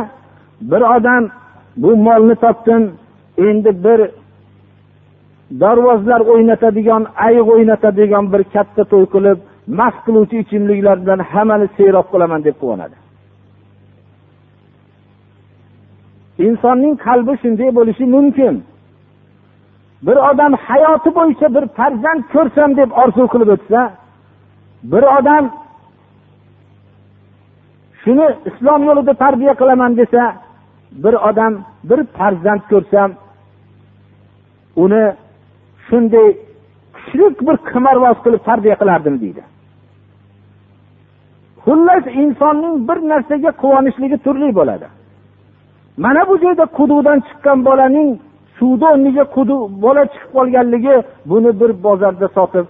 [0.72, 1.24] bir odam
[1.82, 2.84] bu molni topdim
[3.48, 4.00] endi bir
[5.62, 9.40] dorvozlar o'ynatadigan ayiq o'ynatadigan bir katta to'y qilib
[9.80, 12.96] mast qiluvchi ichimliklar bilan hammani serob qilaman deb quvonadi.
[16.48, 18.56] Insonning qalbi shunday bo'lishi mumkin.
[20.08, 23.82] Bir odam hayoti bo'yicha bir farzand ko'rsam deb orzu qilib o'tsa
[24.92, 25.44] bir odam
[28.04, 30.24] shuni islom yo'lida tarbiya qilaman desa
[31.04, 31.54] bir odam
[31.90, 33.10] bir farzand ko'rsam
[34.84, 35.04] uni
[35.88, 36.28] shunday
[36.96, 39.44] kuchli bir qimorvoz qilib tarbiya qilardim deydi.
[41.66, 44.88] Xullas insonning bir narsaga quvonishligi turli bo'ladi.
[46.04, 48.10] Mana bu joyda quduqdan chiqqan bolaning
[48.58, 50.96] suvni o'rniga quduq bola chiqib qolganligi
[51.32, 52.66] buni bir bozorda sotib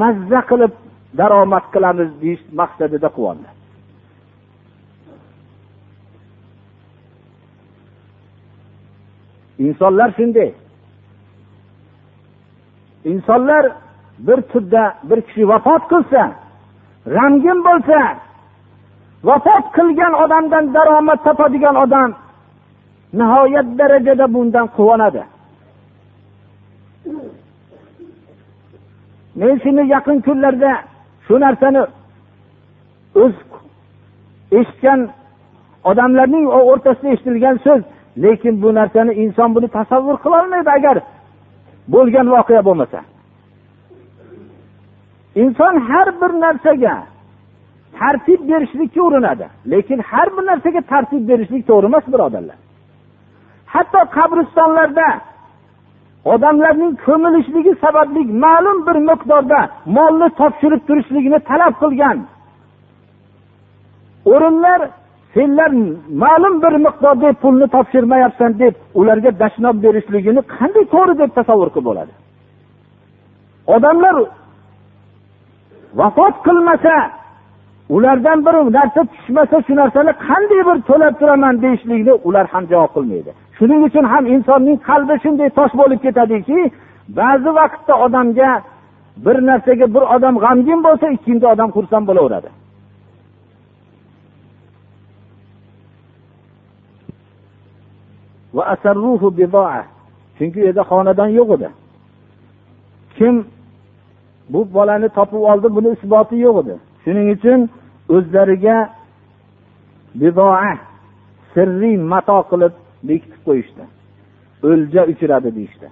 [0.00, 0.72] mazza qilib
[1.18, 3.48] daromad qilamiz deyish maqsadida quvondi
[9.58, 10.52] insonlar shunday
[13.04, 13.72] insonlar
[14.18, 16.22] bir turda bir kishi vafot qilsa
[17.06, 18.00] g'amgin bo'lsa
[19.24, 22.10] vafot qilgan odamdan daromad topadigan odam
[23.18, 25.22] nihoyat darajada bundan quvonadi.
[29.34, 30.72] Men shuni yaqin kunlarda
[31.26, 31.82] shu narsani
[33.22, 33.34] o'z
[34.58, 35.00] eshitgan
[35.90, 37.82] odamlarning o'rtasida eshitilgan so'z
[38.16, 40.96] lekin bu narsani inson buni tasavvur qilolmaydi agar
[41.88, 43.00] bo'lgan voqea bo'lmasa.
[45.34, 46.94] Inson har bir narsaga
[47.98, 52.58] tartib berishlikka urinadi lekin har bir narsaga tartib berishlik to'g'ri emas birodarlar.
[53.74, 55.08] Hatto qabristonlarda
[56.24, 59.60] odamlarning ko'milishligi sababli ma'lum bir miqdorda
[59.96, 62.18] molni topshirib turishligini talab qilgan
[64.32, 64.80] o'rinlar
[65.34, 65.70] senlar
[66.22, 72.12] ma'lum bir miqdorda pulni topshirmayapsan deb ularga dashnob berishligini qanday to'g'ri deb tasavvur qilib bo'ladi?
[73.74, 74.16] Odamlar
[76.00, 76.94] vafot qilmasa
[77.94, 83.30] ulardan bir narsa tushmasa shu narsani qanday bir to'lab turaman deyishlikni ular ham javob qilmaydi.
[83.58, 86.58] Shuning uchun ham insonning qalbi shunday tosh bo'lib ketadiki
[87.20, 88.50] ba'zi vaqtda odamga
[89.24, 92.50] bir narsaga bir odam g'amgin bo'lsa ikkinchi odam xursand bo'laveradi.
[100.42, 101.68] Chunki u yerda xonadon yo'q edi.
[103.16, 103.34] Kim
[104.52, 106.74] bu bolani topib oldi buni isboti yo'q edi.
[107.02, 107.60] Shuning uchun
[108.14, 108.76] o'zlariga
[110.20, 110.72] bidoa
[111.52, 112.74] sirriy mato qilib
[113.08, 113.84] bekitib qo'yishdi.
[114.68, 115.88] O'lja uchradi deyishdi.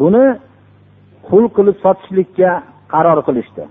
[0.00, 0.24] Buni
[1.28, 2.50] qul qilib sotishlikka
[2.92, 3.64] qaror qilishdi.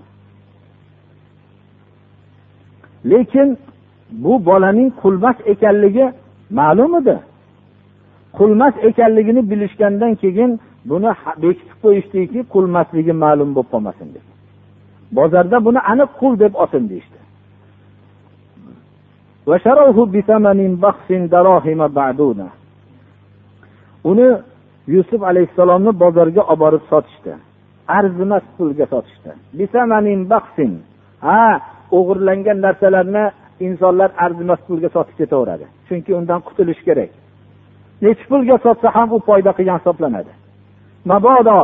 [3.10, 3.48] Lekin
[4.24, 6.06] bu bolaning qulmas ekanligi
[6.58, 7.16] ma'lum edi.
[8.38, 10.50] Qulmas ekanligini bilishgandan keyin
[10.90, 11.10] buni
[11.42, 14.24] bekitib qo'yishdiki qulmasligi ma'lum bo'lib qolmasin deb
[15.18, 17.20] bozorda buni aniq qul deb otin deyishdi.
[24.10, 24.28] Uni
[24.94, 27.32] yusuf alayhissalomni bozorga olib borib sotishdi
[27.98, 29.30] arzimas pulga sotishdi.
[31.26, 31.42] Ha
[31.96, 33.24] o'g'irlangan narsalarni
[33.60, 35.66] insonlar arzimas pulga sotib ketaveradi.
[35.88, 37.10] Chunki undan qutulish kerak.
[38.02, 40.32] Nechi pulga sotsa ham u foyda qilgan hisoblanadi.
[41.10, 41.58] Mabodo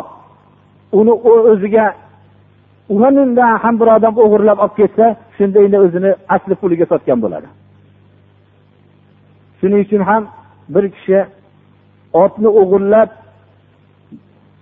[0.92, 1.12] uni
[1.52, 1.86] o'ziga
[2.94, 7.48] undan ham bir odam o'g'irlab olib ketsa shunda endi o'zini asli puliga sotgan bo'ladi.
[9.58, 10.22] Shuning uchun ham
[10.74, 11.18] bir kishi
[12.22, 13.10] otni o'g'irlab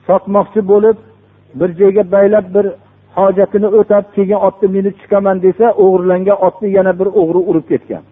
[0.07, 0.97] sotmoqchi bo'lib
[1.59, 2.67] bir joyga baylab bir
[3.25, 8.03] hojatini o'tab keyin otni minib chiqaman desa o'g'irlangan otni yana bir o'g'ri urib ketgan.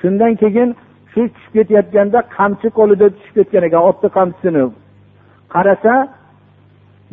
[0.00, 0.68] Shundan keyin
[1.12, 4.64] shu tushib ketayotganda qamchi qo'lida tushib ketgan ekan otni qamchisini.
[5.54, 5.94] Qarasa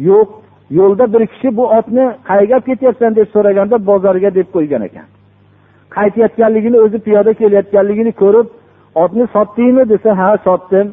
[0.10, 0.30] yo'q
[0.80, 5.08] yo'lda bir kishi bu otni qayerga olib ketyapsan deb so'raganda bozorga deb qo'ygan ekan.
[5.96, 8.48] Qaytayotganligini o'zi piyoda kelayotganligini ko'rib
[9.04, 10.88] otni sotdingmi desa ha sotdim.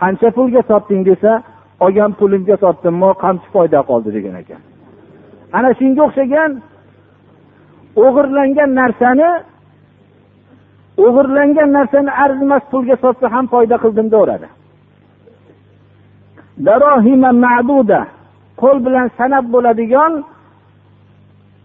[0.00, 1.32] Qancha pulga sotding desa
[1.84, 2.94] olgan pulimga sotdim
[3.24, 4.60] qamchi foyda qoldi degan ekan.
[5.56, 6.50] Ana shunga o'xshagan
[8.04, 9.30] o'g'irlangan narsani
[11.04, 14.48] o'g'irlangan narsani arzimas pulga sotsa ham foyda qildim deyaveradi
[18.62, 20.12] qo'l bilan sanab bo'ladigan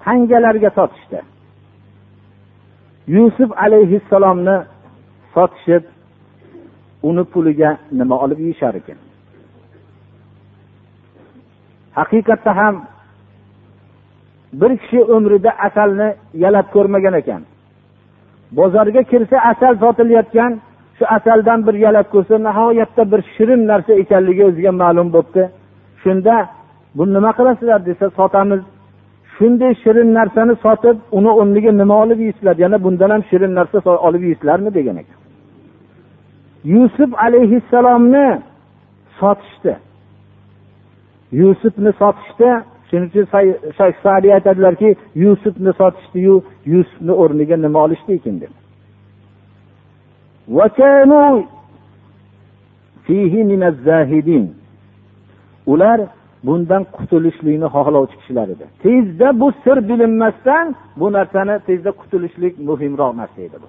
[0.03, 1.19] tangalarga sotishdi.
[3.15, 4.57] Yusuf alayhissalomni
[5.33, 5.83] sotishib
[7.09, 7.69] uni puliga
[7.99, 8.99] nima olib yeyishar ekan
[11.97, 12.75] haqiqatda ham
[14.61, 16.07] bir kishi umrida asalni
[16.43, 17.41] yalab ko'rmagan ekan.
[18.57, 20.51] Bozorga kirsa asal sotilayotgan
[20.97, 25.43] shu asaldan bir yalab ko'rsa nihoyatda bir shirin narsa ekanligi o'ziga ma'lum bo'libdi.
[26.03, 26.35] Shunda
[26.97, 27.79] buni nima qilasizlar?
[27.89, 28.61] desa sotamiz.
[29.35, 34.21] Shunday shirin narsani sotib uni o'rniga nima olib yeysizlar yana bundan ham shirin narsa olib
[34.27, 35.17] yeysizlarmi degan ekan.
[36.73, 38.27] Yusuf alayhissalomni
[39.19, 39.73] sotishdi.
[41.31, 42.49] Yusufni sotishdi.
[42.89, 43.25] Shuning uchun
[43.77, 43.95] shayx
[44.35, 44.89] aytadilarki
[45.23, 46.35] yusufni sotishdiyu
[46.73, 48.53] yusufni o'rniga nima olishdi ekan deb.
[55.73, 55.99] Ular
[56.47, 58.65] bundan qutulishlikni xohlovchi kishilar edi.
[58.83, 60.65] Tezda bu sir bilinmasdan
[60.99, 63.67] bu narsani tezda qutulishlik muhimroq narsa edi bu.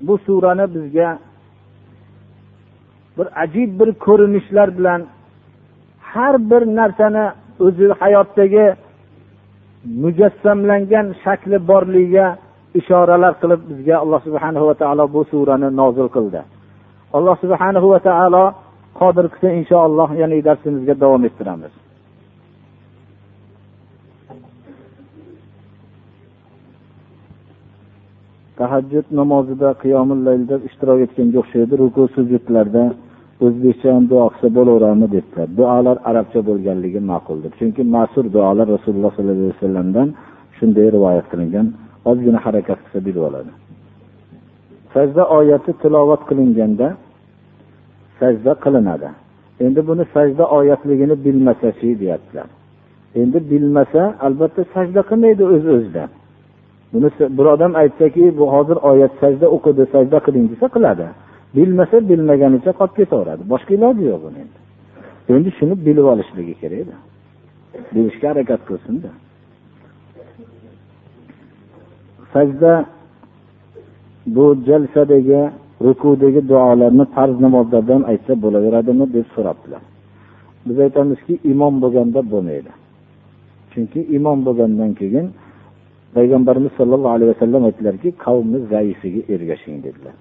[0.00, 1.18] Bu surani bizga
[3.18, 5.00] bir ajib bir ko'rinishlar bilan
[6.00, 7.24] har bir narsani
[7.66, 8.66] o'zi hayotdagi
[10.02, 12.26] mujassamlangan shakli borligiga
[12.80, 16.40] ishoralar qilib bizga alloh subhana va taolo bu surani nozil qildi.
[17.16, 18.44] Alloh subhana va taolo
[19.00, 21.72] qodir qilsa inshaalloh yana darsimizga davom ettiramiz.
[28.60, 32.84] Tahajjud namozida qiyomil laylda ishtirok etganga o'xshaydi ruku sujudlarda
[33.44, 35.48] o'zbekcha ham duo qilsa bo'laveradimi debdilar.
[35.58, 37.50] Duolar arabcha bo'lganligi ma'quldir.
[37.58, 40.08] Chunki ma'sur duolar rasululloh sollallohu alayhi vasallamdan
[40.56, 41.66] shunday rivoyat qilingan.
[42.10, 43.50] Ozgina harakat qilsa bilib oladi.
[44.94, 46.86] Sajda oyati tilovat qilinganda
[48.20, 49.08] sajda qilinadi.
[49.66, 52.48] Endi buni sajda oyatligini bilmasachi deyaptilar.
[53.22, 56.10] Endi bilmasa albatta sajda qilmaydi o'z öz o'zidan
[56.92, 57.08] buni
[57.38, 61.06] bir odam aytsaki bu hozir oyat sajda o'qidi sajda qiling desa qiladi.
[61.56, 63.42] Bilmasa bilmaganicha qolib ketaveradi.
[63.52, 64.58] Boshqa iloji yo'q buni endi.
[65.34, 66.96] Endi shuni bilib olishligi kerakda
[67.94, 69.10] bilishga harakat qilsinda.
[72.32, 72.72] Sajda
[74.36, 75.40] bu jalsadagi
[75.86, 79.82] rukudagi duolarni farz namozlardan aytsa bo'laveradimi deb so'rabdilar.
[80.66, 82.72] Biz aytamizki imom bo'lganda bo'lmaydi.
[83.72, 85.26] Chunki imom bo'lgandan keyin
[86.16, 90.14] payg'ambarimiz sollallohu alayhi vasallam aytdilarki qavmni zaifiga ergashing dedilar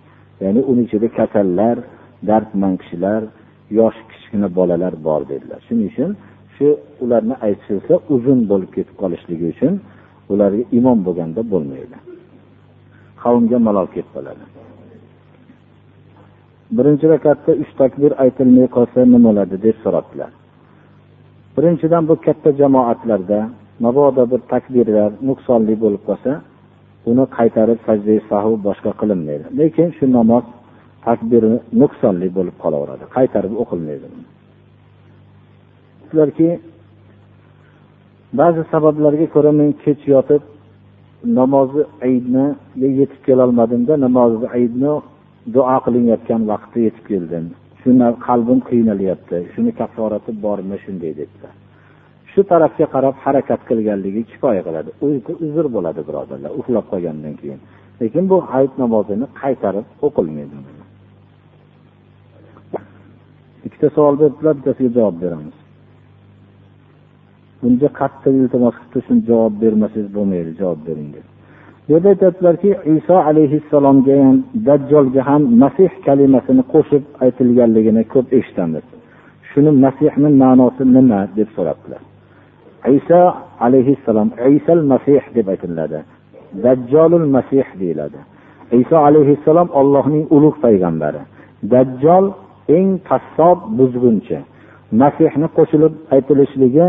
[0.44, 1.76] ya'ni uni ichida kasallar
[2.30, 3.22] dardmand kishilar
[3.80, 6.12] yosh kichkina bolalar bor dedilar shuning uchun
[6.56, 6.68] shu
[7.04, 9.74] ularni aytilsa uzun bo'lib ketib qolishligi uchun
[10.34, 11.98] ularga imom bo'lganda bo'lmaydi.
[13.24, 14.46] Qavmga malol kelib qoladi.
[16.78, 20.32] Birinchi rakatda uch takbir aytilmay qolsa nima bo'ladi deb so'rabdilar.
[21.56, 23.40] Birinchidan bu katta jamoatlarda
[23.84, 26.32] mabodo bir takbirlar nuqsonli bo'lib qolsa
[27.10, 29.46] uni qaytarib sajda sahu boshqa qilinmaydi.
[29.60, 30.46] Lekin shu namoz
[31.08, 34.08] takbiri nuqsonli bo'lib qolaveradi qaytarib o'qilmaydi.
[36.08, 36.50] Sizlarki
[38.40, 40.42] ba'zi sabablarga ko'ra men kech yotib
[41.40, 42.46] namozi aydni
[43.02, 44.94] yetib kelolmadimda namozi aydni
[45.56, 47.46] duo qilinayotgan vaqtda yetib keldim.
[47.82, 51.54] Shuni qalbim qiynalyapti shuni kafforati bormi shunday dedilar
[52.36, 54.90] shu tarafga qarab harakat qilganligi kifoya qiladi.
[55.08, 57.60] Uyqu uzr bo'ladi birodarlar uxlab qolgandan keyin.
[58.02, 60.56] Lekin bu hayit namozini qaytarib o'qilmaydi.
[63.66, 65.56] Ikkita savol beribdilar bittasiga javob beramiz.
[67.62, 71.26] Bunga qattiq iltimos qilibdi shuni javob bermasangiz bo'lmaydi javob bering deb.
[71.86, 78.86] Bu yerda aytyaptilarki iso alayhissalomga ham dajjolga ham masih kalimasini qo'shib aytilganligini ko'p eshitamiz.
[79.50, 82.02] Shuni masihni ma'nosi nima deb so'rabdilar.
[82.98, 83.22] Iso
[83.60, 86.00] alayhissalom isal masih deb aytiladi.
[86.64, 88.20] Dajjolul masih deyiladi.
[88.72, 91.22] Iso alayhissalom ollohning ulug' payg'ambari.
[91.72, 92.26] Dajjol
[92.78, 94.38] eng qassob buzg'unchi
[95.02, 96.88] masihni qo'shilib aytilishligi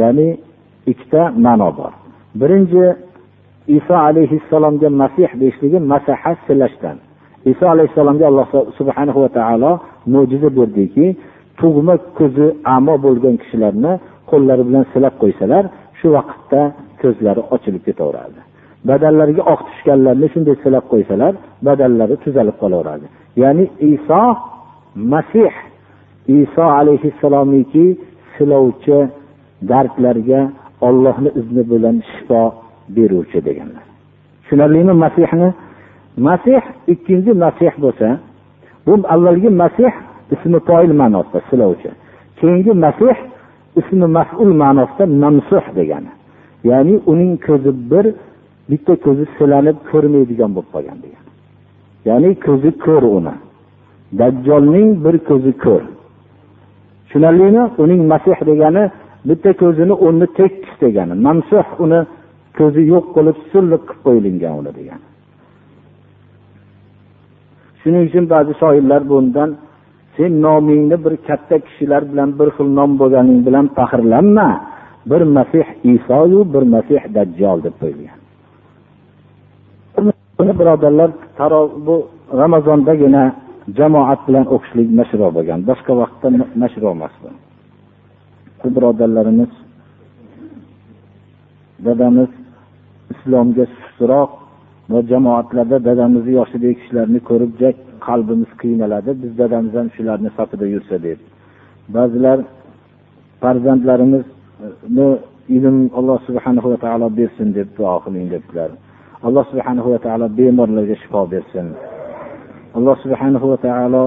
[0.00, 0.28] ya'ni
[0.92, 1.92] ikkita ma'no bor.
[2.40, 2.84] Birinchi
[3.78, 6.96] iso alayhissalomga masih deyishligi masaha silashdan.
[7.52, 8.46] Iso alayhissalomga alloh
[8.78, 9.72] subhanahu va taolo
[10.12, 11.06] mo'jiza berdiki
[11.60, 12.46] tug'ma ko'zi
[12.76, 13.92] amo bo'lgan kishilarni
[14.32, 15.64] qo'llari bilan silab qo'ysalar
[15.98, 16.60] shu vaqtda
[17.02, 18.40] ko'zlari ochilib ketaveradi
[18.88, 21.32] badallariga oq tushganlarni shunday silab qo'ysalar
[21.66, 23.06] badallari tuzalib qolaveradi
[23.42, 24.22] ya'ni iso
[25.12, 25.52] masih
[26.40, 27.84] iso alayhissalomniki
[28.34, 28.98] silovchi
[29.70, 30.40] dardlarga
[30.88, 32.42] ollohni izni bilan shifo
[32.96, 33.84] beruvchi deganlar.
[34.42, 35.48] Tushunarlimi masihni?
[36.16, 36.60] Masih
[36.92, 38.08] ikkinchi masih bo'lsa
[38.86, 39.92] bu avvalgi masih
[40.34, 41.90] ismi poil ma'nosida silovchi.
[42.38, 43.16] Keyingi masih
[43.80, 46.10] ismi maful ma'nosida mamsuh degani.
[46.70, 48.06] Ya'ni uning ko'zi bir
[48.70, 51.24] bitta ko'zi silanib ko'rmaydigan bo'lib qolgan degan
[52.08, 53.34] ya'ni ko'zi ko'r uni.
[54.18, 55.82] Dajjolning bir ko'zi ko'r.
[57.06, 57.64] Tushunarlimi?
[57.82, 58.84] Uning masih degani
[59.28, 61.14] bitta ko'zini o'rni tekis degani.
[61.26, 62.00] Mamsuh uni
[62.58, 65.04] ko'zi yo'q qilib silliq qilib qo'yilgan uni degani.
[67.80, 69.50] Shuning uchun ba'zi shoirlar bundan
[70.20, 74.48] sen nomingni bir katta kishilar bilan bir xil nom bo'lganing bilan faxrlanma.
[75.10, 78.18] Bir masih isoyu bir masih dajjol deb qo'yilgan.
[80.38, 81.10] Buni birodarlar
[81.86, 81.96] bu
[82.40, 83.24] ramazondagina
[83.78, 85.58] jamoat bilan o'qishlik mashru bo'lgan.
[85.70, 86.26] Boshqa vaqtda
[86.62, 87.14] mashru emas
[88.60, 89.52] bu birodarlarimiz
[91.84, 92.32] dadamiz
[93.12, 94.30] islomga sustroq
[94.92, 97.52] va jamoatlarda dadamizni yoshidagi kishilarni ko'rib
[98.06, 101.18] qalbimiz qiynaladi biz dadamiz ham shularni safida yursa deb
[101.96, 102.38] ba'zilar
[103.42, 105.08] farzandlarimizni
[105.56, 108.70] ilm alloh subhanahu va taolo bersin deb duo qiling debdilar
[109.26, 111.66] alloh subhanahu va taolo bemorlarga shifo bersin.
[112.78, 114.04] Alloh subhanahu va taolo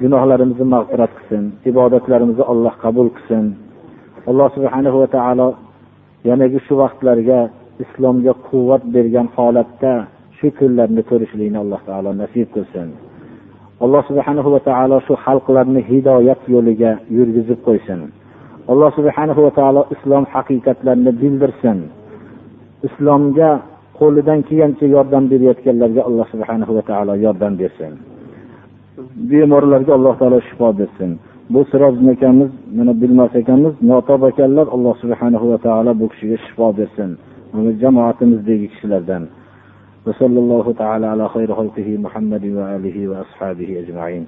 [0.00, 3.44] gunohlarimizni mag'firat qilsin ibodatlarimizni alloh qabul qilsin.
[4.30, 5.48] Alloh subhanahu va taolo
[6.28, 7.40] yanagi shu vaqtlarga
[7.84, 9.94] islomga quvvat bergan holatda
[10.38, 12.88] shu kunlarni ko'rishlikni alloh taolo nasib qilsin.
[13.84, 18.00] Alloh subhanahu va taolo shu xalqlarni hidoyat yo'liga yurgizib qo'ysin.
[18.72, 21.78] Alloh subhanahu va taolo islom haqiqatlarini bildirsin.
[22.88, 23.50] Islomga
[24.00, 27.92] qo'lidan kelgancha yordam berayotganlarga alloh subhanahu va taolo yordam bersin.
[29.30, 31.10] Bemorlarga alloh taolo shifo bersin.
[31.52, 36.68] Bu siroz akamiz mana bilmas ekanmiz notob ekanlar alloh subhanahu va taolo bu kishiga shifo
[36.80, 37.10] bersin.
[37.81, 39.27] jamoatimizdagi kishilardan
[40.05, 44.25] وصلى الله تعالى على خير خلقه محمد وآله وأصحابه أجمعين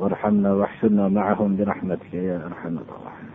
[0.00, 3.32] وارحمنا واحشرنا معهم برحمتك يا أرحم الراحمين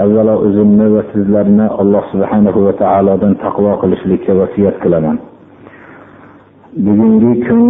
[0.00, 5.16] avvalo o'zimni va sizlarni alloh subhanahu va taolodan taqvo qilishlikka vasiyat qilaman
[6.86, 7.64] bugungi kun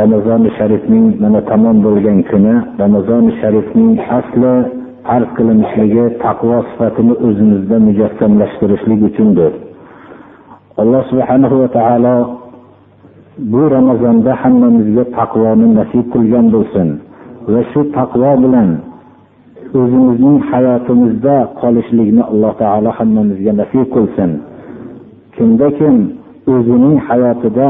[0.00, 4.54] ramazoni sharifning mana tamom bo'lgan kuni ramazoni sharifning asli
[5.15, 9.51] arz qilinishligi taqvo sifatini o'zimizda mujassamlashtirishlik uchundir.
[10.81, 12.15] Alloh subhanahu va taolo
[13.51, 16.87] bu ramazonda hammamizga taqvoni nasib qilgan bo'lsin
[17.51, 18.69] va shu taqvo bilan
[19.79, 24.31] o'zimizning hayotimizda qolishlikni alloh taolo hammamizga nasib qilsin.
[25.35, 25.95] Kimda kim
[26.53, 27.69] o'zining hayotida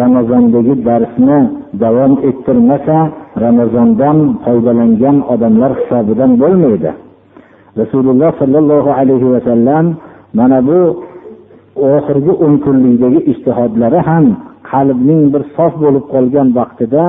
[0.00, 1.38] ramazondagi darsni
[1.82, 2.98] davom ettirmasa
[3.44, 6.90] ramazondan foydalangan odamlar hisobidan bo'lmaydi.
[7.80, 9.84] Rasululloh sollallohu alayhi vasallam
[10.38, 10.80] mana bu
[11.94, 14.24] oxirgi o'n kunlikdagi ishtihodlari ham
[14.70, 17.04] qalbning bir sof bo'lib qolgan vaqtida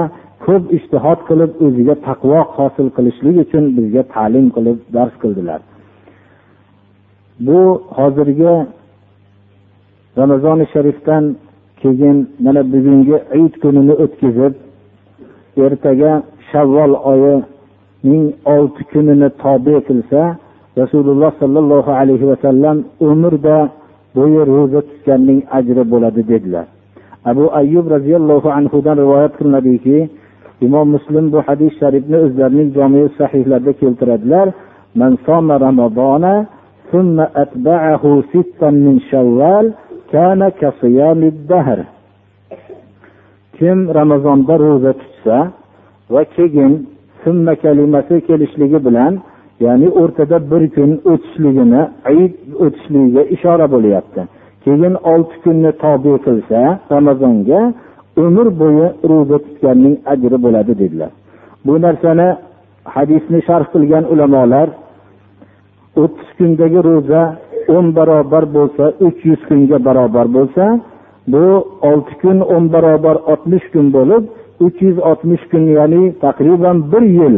[0.46, 5.60] ko'p ishtihod qilib o'ziga taqvo hosil qilishlik uchun bizga ta'lim qilib dars qildilar.
[7.48, 7.60] Bu
[7.98, 8.54] hozirgi
[10.20, 11.24] ramazoni sharifdan
[11.82, 14.54] keyin mana bugungi iyit kunini o'tkazib
[15.65, 16.13] ertaga
[16.51, 18.25] shavvol oyining
[18.55, 20.21] olti kunini tobe qilsa
[20.81, 22.77] rasululloh sollallohu alayhi vasallam
[23.11, 23.59] umrda
[24.17, 26.67] bo'yi ro'za tutganning ajri bo'ladi dedilar
[27.31, 29.99] abu ayyub roziyallohu anhudan rivoyat qilinadiki
[30.67, 34.49] imom muslim bu hadis sharifni o'zlarining jomi sahihlarida keltiradilar
[34.97, 36.45] من صام رمضان
[36.93, 39.73] ثم أتبعه ستا من شوال
[40.13, 41.79] كان كصيام الدهر
[43.62, 45.38] kim ramazonda ro'za tutsa
[46.14, 46.74] va keyin
[47.24, 49.14] summa kalimasi kelishligi bilan
[49.66, 51.82] ya'ni o'rtada bir kun o'tishligini
[52.24, 52.34] id
[52.66, 54.22] o'tishligiga ishora bo'lyapti.
[54.64, 56.60] Keyin olti kunni tobe qilsa
[56.94, 57.60] ramazonga
[58.26, 61.12] umr bo'yi ro'za tutganning ajri bo'ladi dedilar.
[61.66, 62.28] Bu narsani
[62.96, 64.68] hadisni sharh qilgan ulamolar
[66.02, 67.22] o'ttiz kundagi ro'za
[67.76, 70.64] o'n barobar bo'lsa uch yuz kunga barobar bo'lsa
[71.28, 71.46] bu
[71.82, 74.24] olti kun o'n barobar oltmish kun bo'lib
[74.66, 77.36] uch yuz oltmish kun ya'ni taqriban bir yil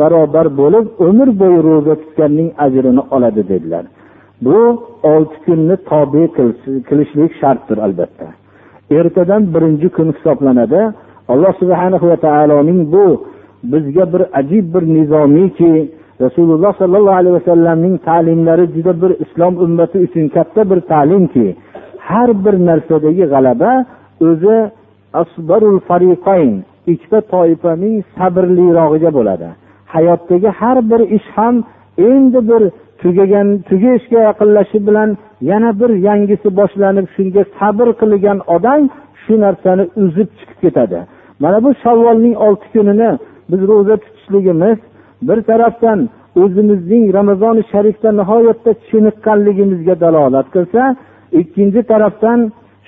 [0.00, 3.84] barobar bo'lib umr bo'yi ro'za tutganning ajrini oladi dedilar.
[4.44, 4.58] Bu
[5.12, 6.22] olti kunni tobe
[6.88, 8.26] qilishlik shartdir albatta.
[8.98, 10.80] Ertadan birinchi kun hisoblanadi.
[11.32, 13.06] Alloh subhana va taoloning bu
[13.72, 15.72] bizga bir ajib bir nizomiyki
[16.20, 21.46] rasululloh sollallohu alayhi vasallamning ta'limlari juda bir islom ummati uchun katta bir ta'limki
[22.10, 23.70] har bir narsadagi g'alaba
[24.28, 24.56] o'zi
[25.22, 26.52] asbarul fariqayn
[26.92, 29.48] ikkita toifaning sabrlirog'iga bo'ladi.
[29.94, 31.54] Hayotdagi har bir ish ham
[32.08, 32.62] endi bir
[33.02, 35.10] tugagan tugashga yaqinlashishi bilan
[35.50, 38.82] yana bir yangisi boshlanib shunga sabr qilgan odam
[39.22, 40.98] shu narsani uzib chiqib ketadi.
[41.42, 43.10] Mana bu shavvolning olti kunini
[43.50, 44.78] biz ro'za tutishligimiz
[45.28, 45.98] bir tarafdan
[46.42, 50.82] o'zimizning ramazoni sharifda nihoyatda chiniqqanligimizga dalolat qilsa
[51.40, 52.40] ikkinchi tarafdan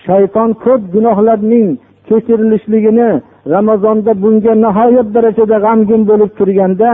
[0.06, 1.68] shayton ko'p gunohlarning
[2.08, 3.10] kechirilishligini
[3.54, 6.90] ramazonda bunga nihoyat darajada g'amgin bo'lib turganda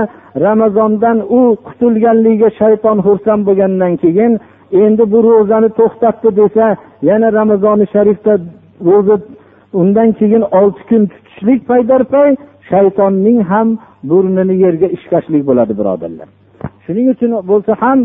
[0.47, 4.32] ramazondan u qutulganligiga shayton xursand bo'lgandan keyin
[4.84, 6.66] endi bu ro'zani to'xtatdi desa
[7.09, 8.32] yana ramazoni sharifda
[8.88, 9.16] ro'za
[9.80, 12.30] undan keyin olti kun tutishlik paydarpay
[12.70, 13.68] shaytonning ham
[14.11, 16.28] burnini yerga ishqashlik bo'ladi birodarlar.
[16.84, 17.99] Shuning uchun bo'lsa ham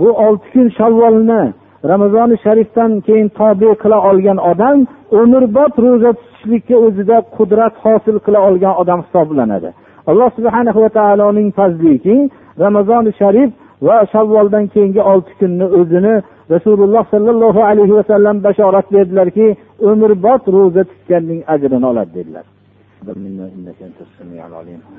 [0.00, 1.42] bu olti kun shavvolni
[1.84, 4.78] ramazoni sharifdan keyin tobe qila olgan odam
[5.20, 9.70] umrbod ro'za tutishlikka o'zida qudrat hosil qila olgan odam hisoblanadi.
[10.10, 12.16] Alloh subhana va taoloning fazliki
[12.64, 13.50] ramazoni sharif
[13.88, 16.14] va shavvoldan keyingi olti kunni o'zini
[16.54, 19.46] rasululloh sollallohu alayhi vasallam bashorat berdilarki
[19.90, 22.44] umrbod ro'za tutganning ajrini oladi dedilar.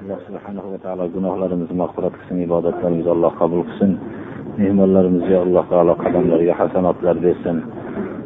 [0.02, 3.92] Alloh subhanahu va taolo gunohlarimizni mag'firat qilsin ibodatlarimizni alloh qabul qilsin.
[4.58, 7.58] Mehmonlarimizga alloh taolo qadamlariga hasanotlar bersin.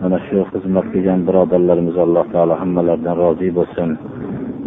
[0.01, 3.89] Mana shu xizmat qilgan birodarlarimiz alloh taolo hammalaridan rozi bo'lsin.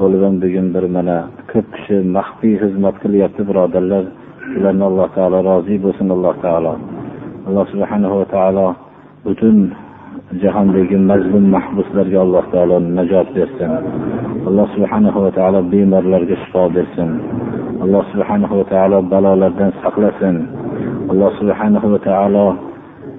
[0.01, 1.19] Bo'lgan bugun bir mana
[1.51, 4.05] ko'p kishi maxfiy xizmat qilyapti birodarlar.
[4.57, 6.75] Ularni alloh taolo rozi bo'lsin alloh taolo.
[7.49, 8.67] Alloh subhanahu va taolo
[9.25, 9.57] butun
[10.43, 13.71] jahondagi mazlum mahbuslarga alloh taolo najot bersin.
[14.49, 17.11] Alloh subhanahu va taolo bemorlarga shifo bersin.
[17.85, 20.37] Alloh subhanahu va taolo balolardan saqlasin.
[21.11, 22.47] Alloh subhanahu va taolo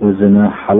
[0.03, 0.75] o'zini halol